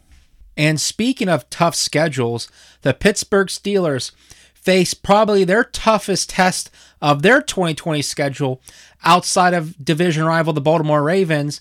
[0.55, 2.47] And speaking of tough schedules,
[2.83, 4.13] the Pittsburgh Steelers
[4.53, 8.61] face probably their toughest test of their 2020 schedule
[9.05, 11.61] outside of division rival the Baltimore Ravens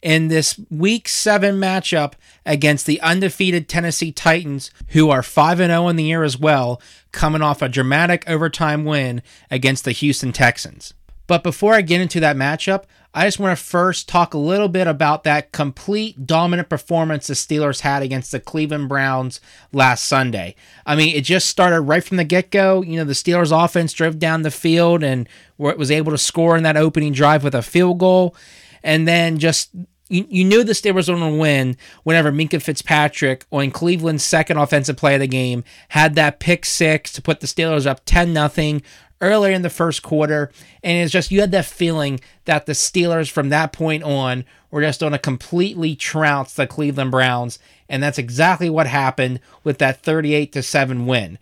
[0.00, 2.12] in this week 7 matchup
[2.46, 6.80] against the undefeated Tennessee Titans who are 5 and 0 in the year as well
[7.12, 10.94] coming off a dramatic overtime win against the Houston Texans.
[11.26, 14.68] But before I get into that matchup, I just want to first talk a little
[14.68, 19.40] bit about that complete dominant performance the Steelers had against the Cleveland Browns
[19.72, 20.54] last Sunday.
[20.84, 22.82] I mean, it just started right from the get go.
[22.82, 26.62] You know, the Steelers offense drove down the field and was able to score in
[26.64, 28.36] that opening drive with a field goal.
[28.82, 29.70] And then just
[30.08, 34.56] you, you knew the Steelers were going to win whenever Minkah Fitzpatrick, on Cleveland's second
[34.56, 38.34] offensive play of the game, had that pick six to put the Steelers up 10
[38.34, 38.80] 0
[39.20, 40.50] earlier in the first quarter.
[40.82, 44.82] And it's just, you had that feeling that the Steelers from that point on were
[44.82, 47.58] just on a completely trounce the Cleveland Browns.
[47.88, 51.38] And that's exactly what happened with that 38 to 7 win.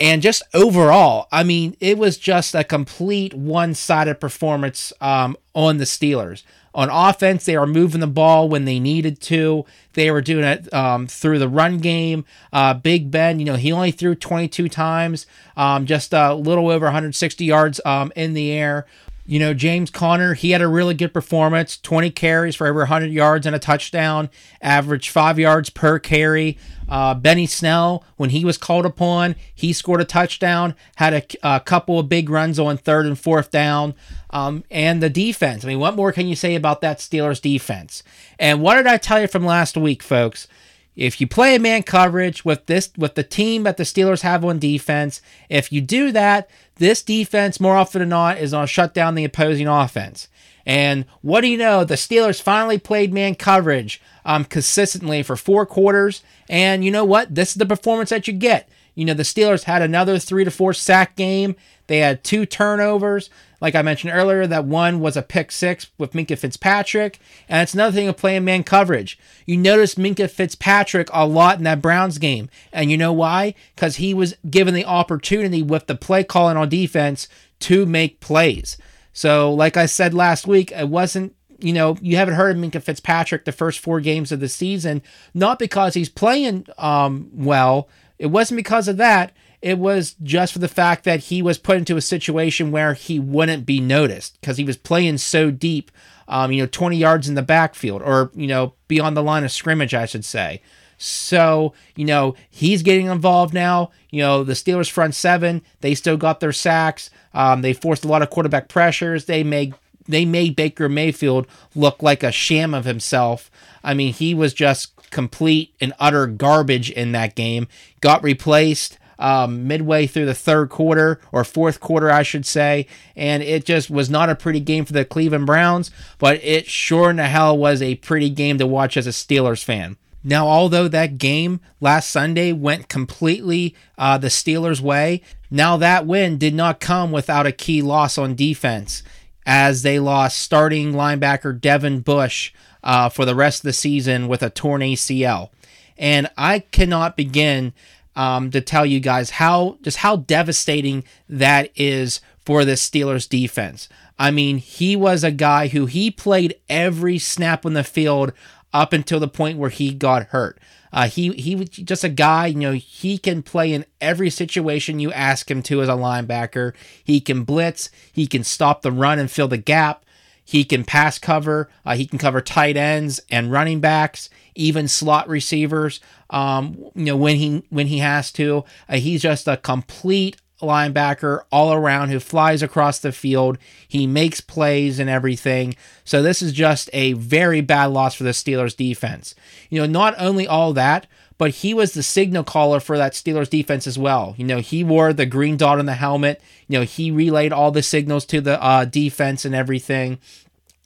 [0.00, 5.76] And just overall, I mean, it was just a complete one sided performance um, on
[5.76, 6.42] the Steelers.
[6.74, 9.66] On offense, they were moving the ball when they needed to.
[9.92, 12.24] They were doing it um, through the run game.
[12.52, 16.86] Uh, Big Ben, you know, he only threw 22 times, um, just a little over
[16.86, 18.86] 160 yards um, in the air.
[19.24, 23.12] You know, James Conner, he had a really good performance 20 carries for over 100
[23.12, 24.28] yards and a touchdown,
[24.60, 26.58] average five yards per carry.
[26.88, 31.60] Uh, Benny Snell, when he was called upon, he scored a touchdown, had a, a
[31.60, 33.94] couple of big runs on third and fourth down.
[34.30, 35.64] Um, and the defense.
[35.64, 38.02] I mean, what more can you say about that Steelers defense?
[38.38, 40.48] And what did I tell you from last week, folks?
[40.94, 44.58] If you play man coverage with this with the team that the Steelers have on
[44.58, 48.92] defense, if you do that, this defense more often than not is going to shut
[48.92, 50.28] down the opposing offense.
[50.66, 51.84] And what do you know?
[51.84, 56.22] The Steelers finally played man coverage um, consistently for four quarters.
[56.48, 57.34] And you know what?
[57.34, 58.68] This is the performance that you get.
[58.94, 61.56] You know, the Steelers had another three to four sack game.
[61.86, 63.30] They had two turnovers.
[63.60, 67.20] Like I mentioned earlier, that one was a pick six with Minkah Fitzpatrick.
[67.48, 69.18] And it's another thing of playing man coverage.
[69.46, 72.50] You notice Minkah Fitzpatrick a lot in that Browns game.
[72.72, 73.54] And you know why?
[73.74, 77.28] Because he was given the opportunity with the play calling on defense
[77.60, 78.76] to make plays.
[79.12, 82.82] So, like I said last week, it wasn't you know, you haven't heard of Minkah
[82.82, 85.02] Fitzpatrick the first four games of the season,
[85.32, 87.88] not because he's playing um, well.
[88.22, 89.32] It wasn't because of that.
[89.60, 93.18] it was just for the fact that he was put into a situation where he
[93.18, 95.90] wouldn't be noticed because he was playing so deep,
[96.28, 99.50] um, you know, 20 yards in the backfield or, you know, beyond the line of
[99.50, 100.62] scrimmage, I should say.
[100.98, 103.90] So, you know, he's getting involved now.
[104.10, 107.10] You know, the Steelers front seven, they still got their sacks.
[107.34, 109.24] Um, they forced a lot of quarterback pressures.
[109.24, 109.74] They made
[110.06, 113.50] they made Baker Mayfield look like a sham of himself.
[113.82, 117.68] I mean, he was just complete and utter garbage in that game.
[118.00, 123.42] Got replaced um, midway through the third quarter or fourth quarter, I should say, and
[123.42, 125.92] it just was not a pretty game for the Cleveland Browns.
[126.18, 129.62] But it sure in the hell was a pretty game to watch as a Steelers
[129.62, 129.96] fan.
[130.24, 136.38] Now, although that game last Sunday went completely uh, the Steelers' way, now that win
[136.38, 139.02] did not come without a key loss on defense
[139.44, 144.42] as they lost starting linebacker Devin Bush uh, for the rest of the season with
[144.42, 145.50] a torn ACL.
[145.96, 147.72] And I cannot begin
[148.16, 153.88] um, to tell you guys how just how devastating that is for the Steelers defense.
[154.18, 158.32] I mean, he was a guy who he played every snap on the field
[158.72, 160.58] up until the point where he got hurt.
[160.92, 165.00] Uh, he he was just a guy, you know, he can play in every situation
[165.00, 166.74] you ask him to as a linebacker.
[167.02, 170.04] He can blitz, he can stop the run and fill the gap.
[170.52, 171.70] He can pass cover.
[171.82, 175.98] Uh, he can cover tight ends and running backs, even slot receivers.
[176.28, 178.66] Um, you know when he when he has to.
[178.86, 183.56] Uh, he's just a complete linebacker all around who flies across the field.
[183.88, 185.74] He makes plays and everything.
[186.04, 189.34] So this is just a very bad loss for the Steelers defense.
[189.70, 191.06] You know, not only all that,
[191.42, 194.34] but he was the signal caller for that Steelers defense as well.
[194.36, 196.40] You know, he wore the green dot on the helmet.
[196.68, 200.18] You know, he relayed all the signals to the uh, defense and everything.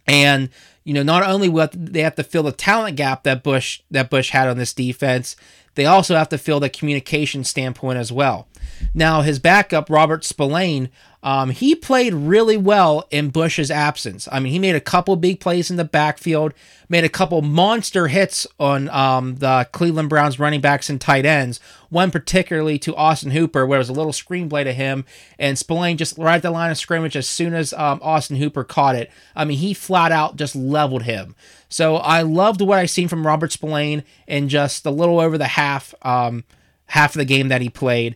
[0.07, 0.51] And
[0.85, 4.09] you know, not only will they have to fill the talent gap that Bush that
[4.09, 5.35] Bush had on this defense,
[5.75, 8.47] they also have to fill the communication standpoint as well.
[8.95, 10.91] Now, his backup, Robert Spillane,
[11.27, 14.29] um, he played really well in Bush's absence.
[14.31, 16.55] I mean, he made a couple big plays in the backfield,
[16.89, 21.59] made a couple monster hits on um, the Cleveland Browns running backs and tight ends.
[21.89, 25.05] One particularly to Austin Hooper, where it was a little screen play to him,
[25.37, 28.63] and Spillane just right at the line of scrimmage as soon as um, Austin Hooper
[28.63, 29.11] caught it.
[29.35, 31.35] I mean, he flat out just leveled him.
[31.69, 35.49] So I loved what I seen from Robert Spillane in just a little over the
[35.49, 36.45] half, um,
[36.87, 38.15] half of the game that he played.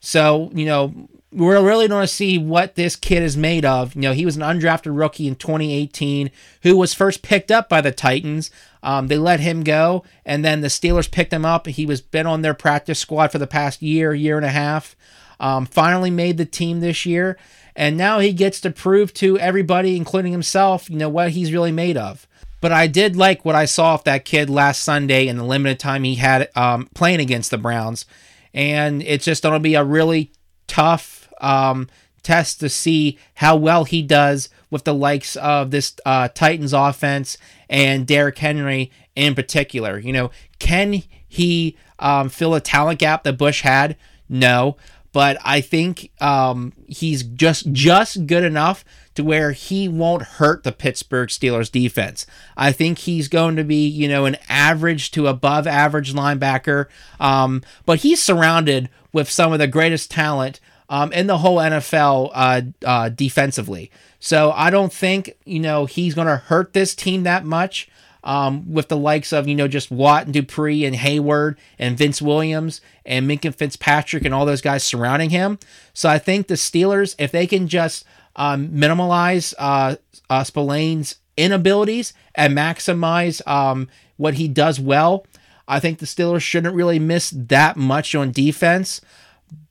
[0.00, 3.94] So, you know, we're really going to see what this kid is made of.
[3.94, 6.30] You know, he was an undrafted rookie in 2018
[6.62, 8.50] who was first picked up by the Titans.
[8.82, 11.66] Um, they let him go, and then the Steelers picked him up.
[11.66, 14.96] He was been on their practice squad for the past year, year and a half.
[15.38, 17.38] Um, finally made the team this year,
[17.74, 21.72] and now he gets to prove to everybody, including himself, you know what he's really
[21.72, 22.26] made of.
[22.60, 25.78] But I did like what I saw of that kid last Sunday in the limited
[25.78, 28.04] time he had um, playing against the Browns
[28.52, 30.32] and it's just going to be a really
[30.66, 31.88] tough um,
[32.22, 37.36] test to see how well he does with the likes of this uh, Titans offense
[37.68, 39.98] and Derrick Henry in particular.
[39.98, 43.96] You know, can he um, fill a talent gap that Bush had?
[44.28, 44.76] No,
[45.12, 48.84] but I think um, he's just just good enough
[49.16, 52.26] to where he won't hurt the Pittsburgh Steelers defense.
[52.56, 56.86] I think he's going to be, you know, an average to above average linebacker.
[57.18, 62.30] Um, but he's surrounded with some of the greatest talent um, in the whole NFL
[62.34, 63.90] uh, uh, defensively.
[64.18, 67.88] So I don't think, you know, he's going to hurt this team that much.
[68.22, 72.20] Um, with the likes of, you know, just Watt and Dupree and Heyward and Vince
[72.20, 75.58] Williams and Minkah Fitzpatrick and all those guys surrounding him.
[75.94, 78.04] So I think the Steelers, if they can just
[78.36, 79.96] um, minimize uh,
[80.28, 85.26] uh, Spillane's inabilities and maximize um, what he does well.
[85.66, 89.00] I think the Steelers shouldn't really miss that much on defense.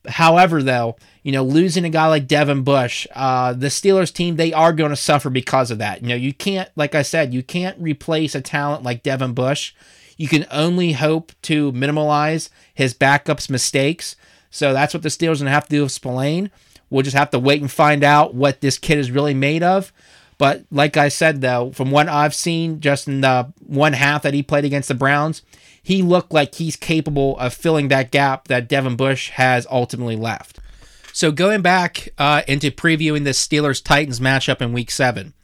[0.08, 4.52] However, though, you know, losing a guy like Devin Bush, uh, the Steelers team, they
[4.52, 6.02] are going to suffer because of that.
[6.02, 9.74] You know, you can't, like I said, you can't replace a talent like Devin Bush.
[10.16, 14.16] You can only hope to minimize his backup's mistakes.
[14.50, 16.50] So that's what the Steelers are going to have to do with Spillane.
[16.88, 19.92] We'll just have to wait and find out what this kid is really made of.
[20.38, 24.34] But like I said, though, from what I've seen just in the one half that
[24.34, 25.42] he played against the Browns,
[25.82, 30.58] he looked like he's capable of filling that gap that Devin Bush has ultimately left.
[31.12, 35.34] So going back uh, into previewing this Steelers Titans matchup in Week Seven.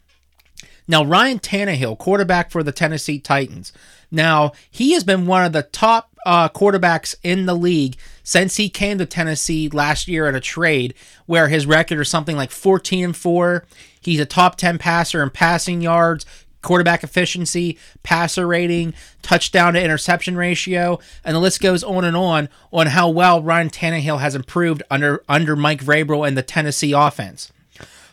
[0.87, 3.73] Now Ryan Tannehill, quarterback for the Tennessee Titans.
[4.09, 8.69] Now he has been one of the top uh, quarterbacks in the league since he
[8.69, 10.93] came to Tennessee last year at a trade
[11.25, 13.65] where his record is something like 14 and 4.
[13.99, 16.25] He's a top 10 passer in passing yards,
[16.61, 22.49] quarterback efficiency, passer rating, touchdown to interception ratio, and the list goes on and on
[22.71, 27.51] on how well Ryan Tannehill has improved under under Mike Vrabel and the Tennessee offense.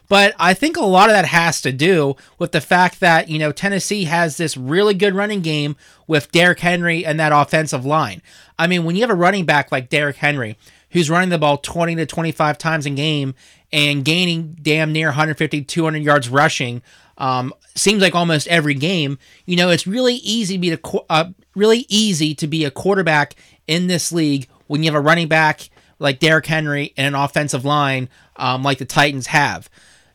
[0.08, 3.38] But I think a lot of that has to do with the fact that, you
[3.38, 5.76] know, Tennessee has this really good running game
[6.06, 8.20] with Derrick Henry and that offensive line.
[8.58, 10.58] I mean, when you have a running back like Derrick Henry,
[10.90, 13.34] who's running the ball 20 to 25 times a game
[13.74, 16.80] and gaining damn near 150, 200 yards rushing,
[17.18, 19.18] um, seems like almost every game.
[19.46, 20.78] You know, it's really easy to be a,
[21.10, 23.34] uh, really easy to be a quarterback
[23.66, 27.64] in this league when you have a running back like Derrick Henry and an offensive
[27.64, 29.68] line um, like the Titans have.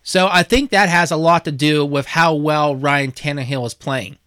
[0.04, 3.74] So I think that has a lot to do with how well Ryan Tannehill is
[3.74, 4.18] playing.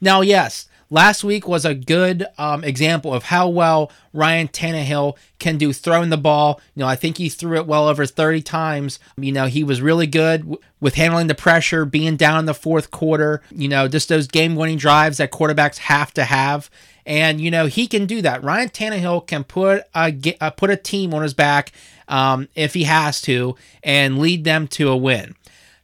[0.00, 5.56] Now, yes, last week was a good um, example of how well Ryan Tannehill can
[5.56, 6.60] do throwing the ball.
[6.74, 8.98] You know, I think he threw it well over 30 times.
[9.16, 12.54] You know, he was really good w- with handling the pressure, being down in the
[12.54, 13.40] fourth quarter.
[13.50, 16.68] You know, just those game-winning drives that quarterbacks have to have.
[17.06, 18.44] And you know he can do that.
[18.44, 21.72] Ryan Tannehill can put a uh, put a team on his back
[22.08, 25.34] um, if he has to and lead them to a win.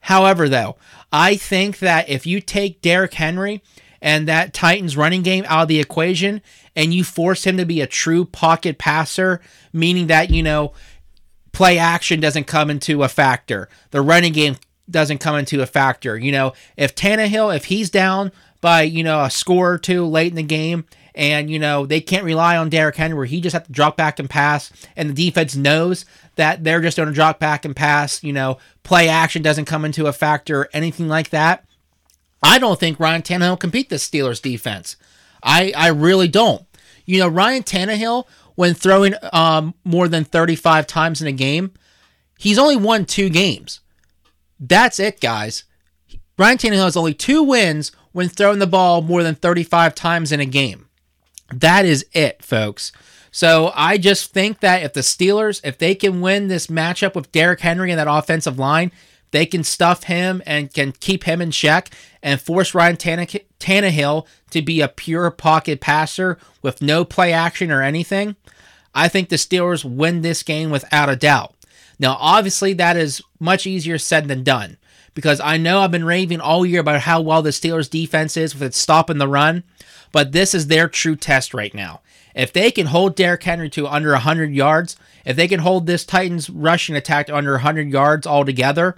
[0.01, 0.77] However, though,
[1.11, 3.63] I think that if you take Derrick Henry
[4.07, 6.41] and that Titans running game out of the equation
[6.77, 9.41] and you force him to be a true pocket passer,
[9.73, 10.73] meaning that, you know,
[11.51, 16.17] play action doesn't come into a factor, the running game doesn't come into a factor.
[16.17, 18.31] You know, if Tannehill, if he's down
[18.61, 20.85] by, you know, a score or two late in the game
[21.17, 23.97] and you know they can't rely on Derrick Henry where he just has to drop
[23.97, 26.05] back and pass, and the defense knows
[26.37, 28.23] that they're just going to drop back and pass.
[28.23, 31.66] You know, play action doesn't come into a factor, or anything like that.
[32.47, 34.97] I don't think Ryan Tannehill can beat this Steelers defense.
[35.42, 36.64] I I really don't.
[37.05, 41.72] You know, Ryan Tannehill when throwing um, more than 35 times in a game,
[42.38, 43.80] he's only won two games.
[44.59, 45.64] That's it, guys.
[46.38, 50.40] Ryan Tannehill has only two wins when throwing the ball more than 35 times in
[50.40, 50.88] a game.
[51.53, 52.92] That is it, folks.
[53.30, 57.30] So I just think that if the Steelers, if they can win this matchup with
[57.32, 58.90] Derrick Henry and that offensive line,
[59.37, 61.91] they can stuff him and can keep him in check
[62.22, 67.82] and force Ryan Tannehill to be a pure pocket passer with no play action or
[67.82, 68.37] anything.
[68.95, 71.55] I think the Steelers win this game without a doubt.
[71.99, 74.78] Now, obviously, that is much easier said than done
[75.12, 78.55] because I know I've been raving all year about how well the Steelers' defense is
[78.55, 79.64] with its stopping the run.
[80.12, 82.01] But this is their true test right now.
[82.34, 86.07] If they can hold Derrick Henry to under 100 yards, if they can hold this
[86.07, 88.97] Titans rushing attack to under 100 yards altogether,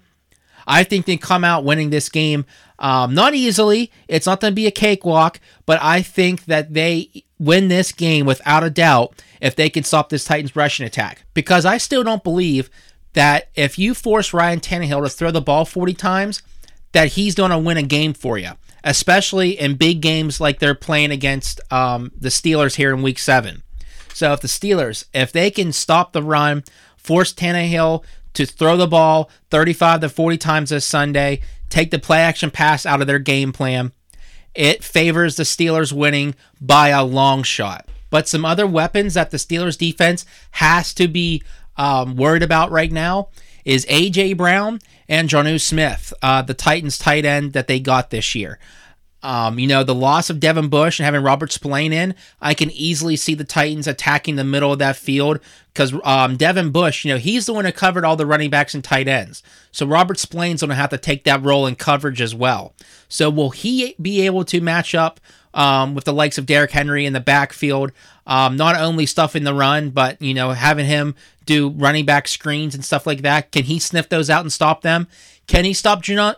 [0.69, 2.45] I think they come out winning this game.
[2.79, 3.91] Um, not easily.
[4.07, 8.27] It's not going to be a cakewalk, but I think that they win this game
[8.27, 11.25] without a doubt if they can stop this Titans rushing attack.
[11.35, 12.71] Because I still don't believe
[13.15, 16.43] that if you force Ryan Tannehill to throw the ball 40 times,
[16.93, 18.53] that he's going to win a game for you
[18.85, 23.63] especially in big games like they're playing against um, the Steelers here in Week Seven.
[24.15, 26.65] So if the Steelers, if they can stop the run,
[26.97, 28.05] force Tannehill
[28.35, 32.87] to throw the ball 35 to 40 times this Sunday, take the play action pass
[32.87, 33.93] out of their game plan,
[34.55, 37.87] it favors the Steelers winning by a long shot.
[38.11, 41.43] But some other weapons that the Steelers defense has to be
[41.77, 43.29] um, worried about right now
[43.65, 44.33] is A.J.
[44.33, 48.59] Brown and Jonnu Smith, uh, the Titans tight end that they got this year.
[49.23, 52.71] Um, you know, the loss of Devin Bush and having Robert Spillane in, I can
[52.71, 55.41] easily see the Titans attacking the middle of that field
[55.73, 58.75] because um, Devin Bush, you know, he's the one who covered all the running backs
[58.75, 59.43] and tight ends.
[59.73, 62.75] So Robert Spillane's going to have to take that role in coverage as well.
[63.09, 65.19] So will he be able to match up
[65.53, 67.91] um, with the likes of Derrick Henry in the backfield?
[68.25, 72.75] Um, not only stuffing the run, but you know, having him do running back screens
[72.75, 73.51] and stuff like that.
[73.51, 75.09] Can he sniff those out and stop them?
[75.49, 76.37] Can he stop Jonnu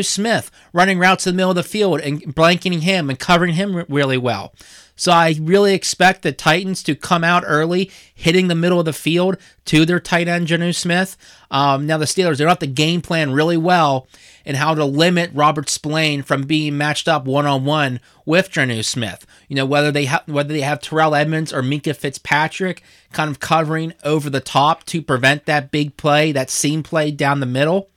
[0.00, 3.54] uh, Smith running routes in the middle of the field and blanketing him and covering
[3.54, 4.54] him really well?
[4.98, 8.94] So I really expect the Titans to come out early, hitting the middle of the
[8.94, 9.36] field
[9.66, 11.18] to their tight end Jonnu Smith.
[11.50, 14.08] Um, now the Steelers they're not the game plan really well
[14.46, 18.82] and how to limit Robert Spillane from being matched up one on one with Jonnu
[18.82, 19.26] Smith.
[19.48, 22.82] You know whether they have whether they have Terrell Edmunds or Minkah Fitzpatrick
[23.12, 27.40] kind of covering over the top to prevent that big play, that seam play down
[27.40, 27.90] the middle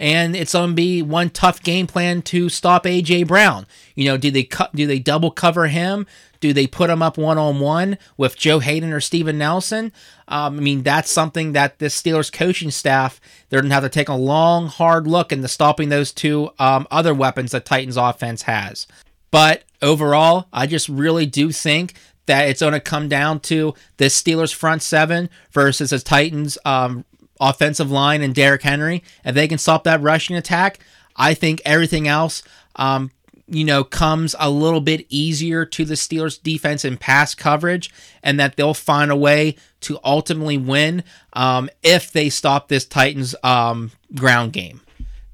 [0.00, 3.66] and it's going to be one tough game plan to stop AJ Brown.
[3.94, 4.74] You know, do they cut?
[4.74, 6.06] Do they double cover him?
[6.40, 9.92] Do they put him up one on one with Joe Haden or Steven Nelson?
[10.26, 13.20] Um, I mean, that's something that the Steelers coaching staff
[13.50, 17.12] they're to have to take a long, hard look into stopping those two um, other
[17.12, 18.86] weapons that Titans offense has.
[19.30, 21.92] But overall, I just really do think
[22.24, 27.04] that it's going to come down to the Steelers front seven versus the Titans um,
[27.40, 30.78] offensive line and Derrick Henry, if they can stop that rushing attack,
[31.16, 32.42] I think everything else
[32.76, 33.10] um,
[33.50, 37.90] you know, comes a little bit easier to the Steelers defense in pass coverage
[38.22, 43.34] and that they'll find a way to ultimately win um, if they stop this Titans
[43.42, 44.80] um, ground game.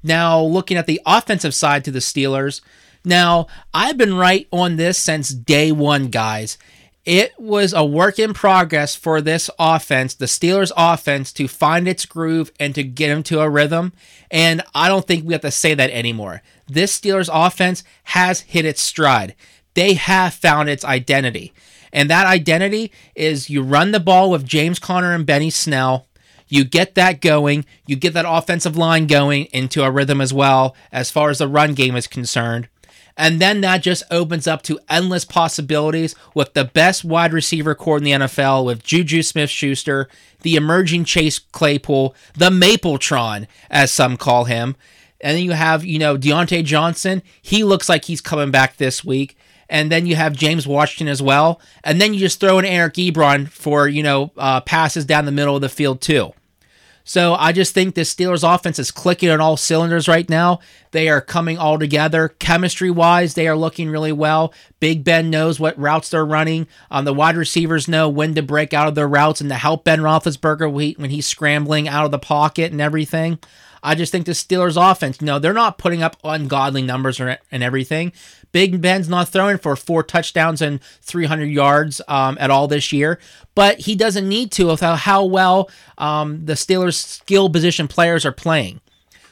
[0.01, 2.61] Now, looking at the offensive side to the Steelers,
[3.05, 6.57] now I've been right on this since day one, guys.
[7.07, 12.05] It was a work in progress for this offense, the Steelers' offense, to find its
[12.05, 13.93] groove and to get into a rhythm.
[14.29, 16.41] And I don't think we have to say that anymore.
[16.67, 19.35] This Steelers' offense has hit its stride.
[19.73, 21.53] They have found its identity.
[21.93, 26.07] And that identity is you run the ball with James Conner and Benny Snell.
[26.49, 27.65] You get that going.
[27.85, 31.47] You get that offensive line going into a rhythm as well, as far as the
[31.47, 32.67] run game is concerned.
[33.17, 37.97] And then that just opens up to endless possibilities with the best wide receiver core
[37.97, 40.07] in the NFL with Juju Smith Schuster,
[40.43, 44.75] the emerging Chase Claypool, the Mapletron, as some call him.
[45.19, 47.23] And then you have, you know, Diontae Johnson.
[47.41, 49.35] He looks like he's coming back this week.
[49.69, 51.59] And then you have James Washington as well.
[51.83, 55.31] And then you just throw in Eric Ebron for, you know, uh, passes down the
[55.31, 56.33] middle of the field, too.
[57.07, 60.59] So I just think the Steelers offense is clicking on all cylinders right now.
[60.91, 62.27] They are coming all together.
[62.27, 64.53] Chemistry wise, they are looking really well.
[64.81, 66.67] Big Ben knows what routes they're running.
[66.91, 69.85] Um, the wide receivers know when to break out of their routes and to help
[69.85, 73.39] Ben Roethlisberger when he's scrambling out of the pocket and everything.
[73.81, 77.63] I just think the Steelers offense, you know, they're not putting up ungodly numbers and
[77.63, 78.11] everything.
[78.51, 83.19] Big Ben's not throwing for four touchdowns and 300 yards um, at all this year,
[83.55, 88.31] but he doesn't need to without how well um, the Steelers' skill position players are
[88.31, 88.81] playing.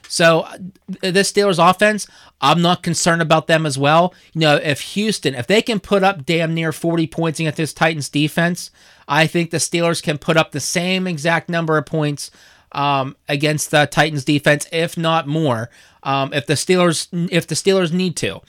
[0.07, 0.57] So uh,
[1.01, 2.07] this Steelers offense,
[2.41, 4.13] I'm not concerned about them as well.
[4.33, 7.73] You know, if Houston, if they can put up damn near 40 points against this
[7.73, 8.71] Titans defense,
[9.07, 12.31] I think the Steelers can put up the same exact number of points
[12.71, 15.69] um, against the Titans defense, if not more.
[16.03, 18.41] Um, if the Steelers if the Steelers need to,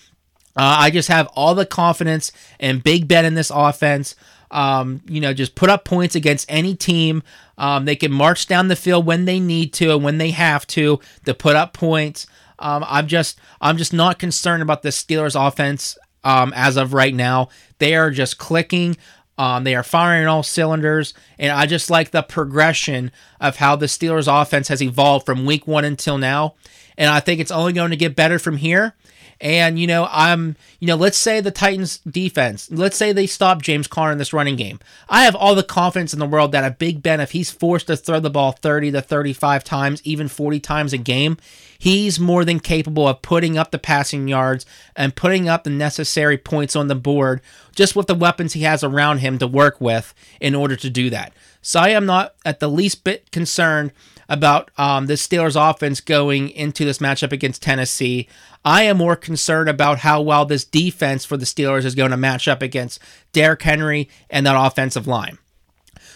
[0.57, 4.17] uh, I just have all the confidence and Big Ben in this offense.
[4.51, 7.23] Um, you know, just put up points against any team.
[7.59, 10.67] Um, they can march down the field when they need to and when they have
[10.69, 12.27] to to put up points.
[12.59, 17.15] Um, I'm just I'm just not concerned about the Steelers offense um, as of right
[17.15, 17.49] now.
[17.79, 18.97] They are just clicking.
[19.39, 23.85] Um, they are firing all cylinders, and I just like the progression of how the
[23.87, 26.55] Steelers' offense has evolved from week one until now.
[26.97, 28.95] And I think it's only going to get better from here.
[29.41, 33.63] And, you know, I'm, you know, let's say the Titans defense, let's say they stop
[33.63, 34.81] James Conner in this running game.
[35.09, 37.89] I have all the confidence in the world that a Big Ben, if he's forced
[37.89, 41.37] to throw the ball 30 to 35 times, even 40 times a game,
[41.79, 46.39] he's more than capable of putting up the passing yards and putting up the necessary
[46.39, 47.41] points on the board
[47.75, 51.11] just with the weapons he has around him to work with in order to do
[51.11, 51.33] that.
[51.63, 53.93] So I am not at the least bit concerned
[54.29, 58.29] about um, the Steelers offense going into this matchup against Tennessee.
[58.65, 62.17] I am more concerned about how well this defense for the Steelers is going to
[62.17, 63.01] match up against
[63.33, 65.39] Derrick Henry and that offensive line.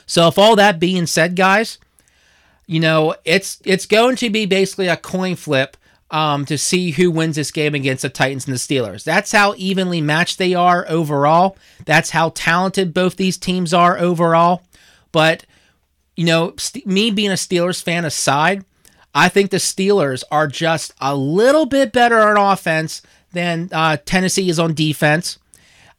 [0.06, 1.78] So, if all that being said, guys,
[2.70, 5.76] you know it's it's going to be basically a coin flip
[6.12, 9.02] um, to see who wins this game against the Titans and the Steelers.
[9.02, 11.56] That's how evenly matched they are overall.
[11.84, 14.62] That's how talented both these teams are overall.
[15.10, 15.46] But
[16.14, 18.64] you know, st- me being a Steelers fan aside,
[19.16, 23.02] I think the Steelers are just a little bit better on offense
[23.32, 25.40] than uh, Tennessee is on defense.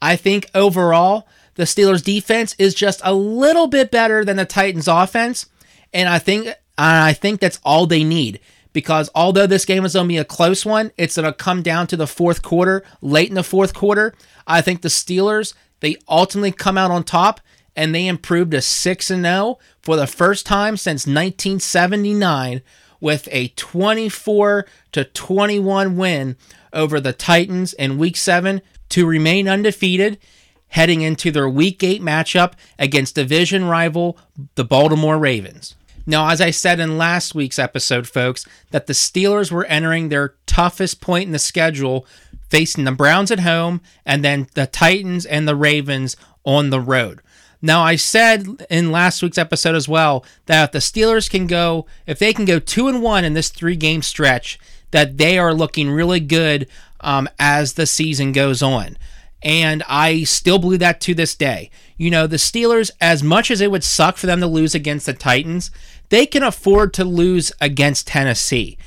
[0.02, 4.88] I think overall, the Steelers' defense is just a little bit better than the Titans'
[4.88, 5.48] offense,
[5.94, 8.40] and I think I think that's all they need.
[8.74, 11.98] Because although this game is be a close one, it's going to come down to
[11.98, 14.14] the fourth quarter, late in the fourth quarter.
[14.48, 17.42] I think the Steelers they ultimately come out on top
[17.76, 22.62] and they improved to 6 and 0 for the first time since 1979
[23.00, 26.38] with a 24 to 21 win
[26.72, 30.20] over the Titans in week 7 to remain undefeated
[30.68, 34.18] heading into their week 8 matchup against division rival
[34.56, 35.76] the Baltimore Ravens.
[36.06, 40.36] Now, as I said in last week's episode, folks, that the Steelers were entering their
[40.46, 42.06] toughest point in the schedule,
[42.50, 47.22] facing the Browns at home and then the Titans and the Ravens on the road.
[47.62, 51.86] Now, I said in last week's episode as well that if the Steelers can go,
[52.08, 55.54] if they can go two and one in this three game stretch, that they are
[55.54, 56.68] looking really good
[57.02, 58.98] um, as the season goes on.
[59.44, 61.72] And I still believe that to this day.
[61.98, 65.06] You know, the Steelers, as much as it would suck for them to lose against
[65.06, 65.72] the Titans,
[66.10, 68.78] they can afford to lose against Tennessee,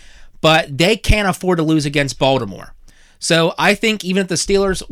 [0.40, 2.74] but they can't afford to lose against Baltimore.
[3.18, 4.82] So I think even if the Steelers,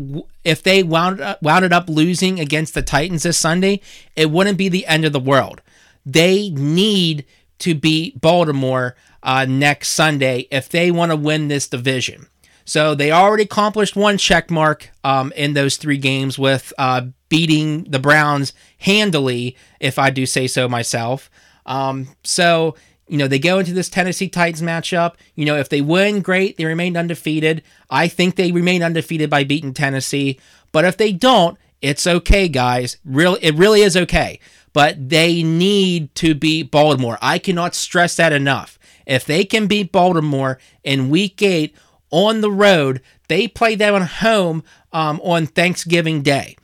[0.42, 3.82] if they wound up, wound up losing against the Titans this Sunday,
[4.16, 5.60] it wouldn't be the end of the world.
[6.06, 7.26] They need
[7.58, 12.26] to beat Baltimore uh, next Sunday if they want to win this division.
[12.64, 17.84] So they already accomplished one check mark um, in those three games with uh, beating
[17.84, 21.30] the Browns handily, if I do say so myself.
[21.66, 22.76] Um, so
[23.08, 25.16] you know, they go into this Tennessee Titans matchup.
[25.34, 26.56] You know, if they win, great.
[26.56, 27.62] They remain undefeated.
[27.90, 30.40] I think they remain undefeated by beating Tennessee.
[30.72, 32.96] But if they don't, it's okay, guys.
[33.04, 34.40] Real, it really is okay.
[34.72, 37.18] But they need to beat Baltimore.
[37.20, 38.78] I cannot stress that enough.
[39.06, 41.76] If they can beat Baltimore in Week Eight
[42.12, 46.56] on the road, they play them at home um, on Thanksgiving Day.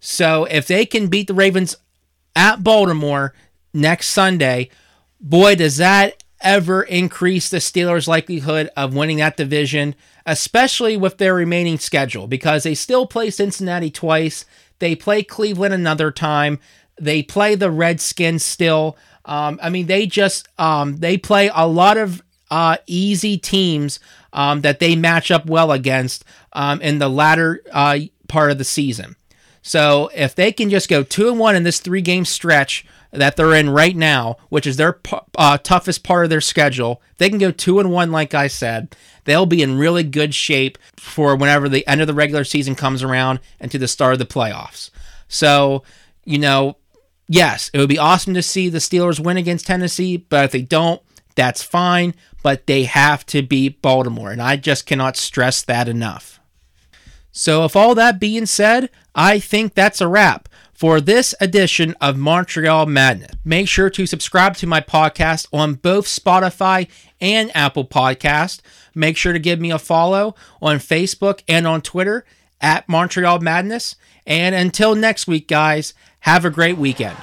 [0.00, 1.76] So if they can beat the Ravens
[2.34, 3.32] at Baltimore
[3.72, 4.70] next Sunday,
[5.20, 9.94] boy, does that ever increase the Steelers' likelihood of winning that division,
[10.26, 14.44] especially with their remaining schedule, because they still play Cincinnati twice.
[14.78, 16.58] They play Cleveland another time.
[17.00, 18.96] They play the Redskins still.
[19.24, 24.00] Um, I mean, they just um, they play a lot of uh, easy teams
[24.32, 28.64] um, that they match up well against um, in the latter uh, part of the
[28.64, 29.16] season.
[29.62, 33.36] So if they can just go two and one in this three game stretch that
[33.36, 35.00] they're in right now, which is their
[35.36, 38.94] uh, toughest part of their schedule, they can go two and one, like I said.
[39.24, 43.02] They'll be in really good shape for whenever the end of the regular season comes
[43.02, 44.90] around and to the start of the playoffs.
[45.28, 45.82] So,
[46.24, 46.76] you know,
[47.26, 50.62] yes, it would be awesome to see the Steelers win against Tennessee, but if they
[50.62, 51.00] don't,
[51.34, 52.14] that's fine.
[52.42, 56.40] But they have to beat Baltimore, and I just cannot stress that enough.
[57.32, 62.18] So, if all that being said, I think that's a wrap for this edition of
[62.18, 63.30] Montreal Madness.
[63.44, 66.88] Make sure to subscribe to my podcast on both Spotify
[67.20, 68.60] and Apple Podcast.
[68.94, 72.24] Make sure to give me a follow on Facebook and on Twitter
[72.60, 73.96] at Montreal Madness.
[74.26, 77.16] And until next week, guys, have a great weekend.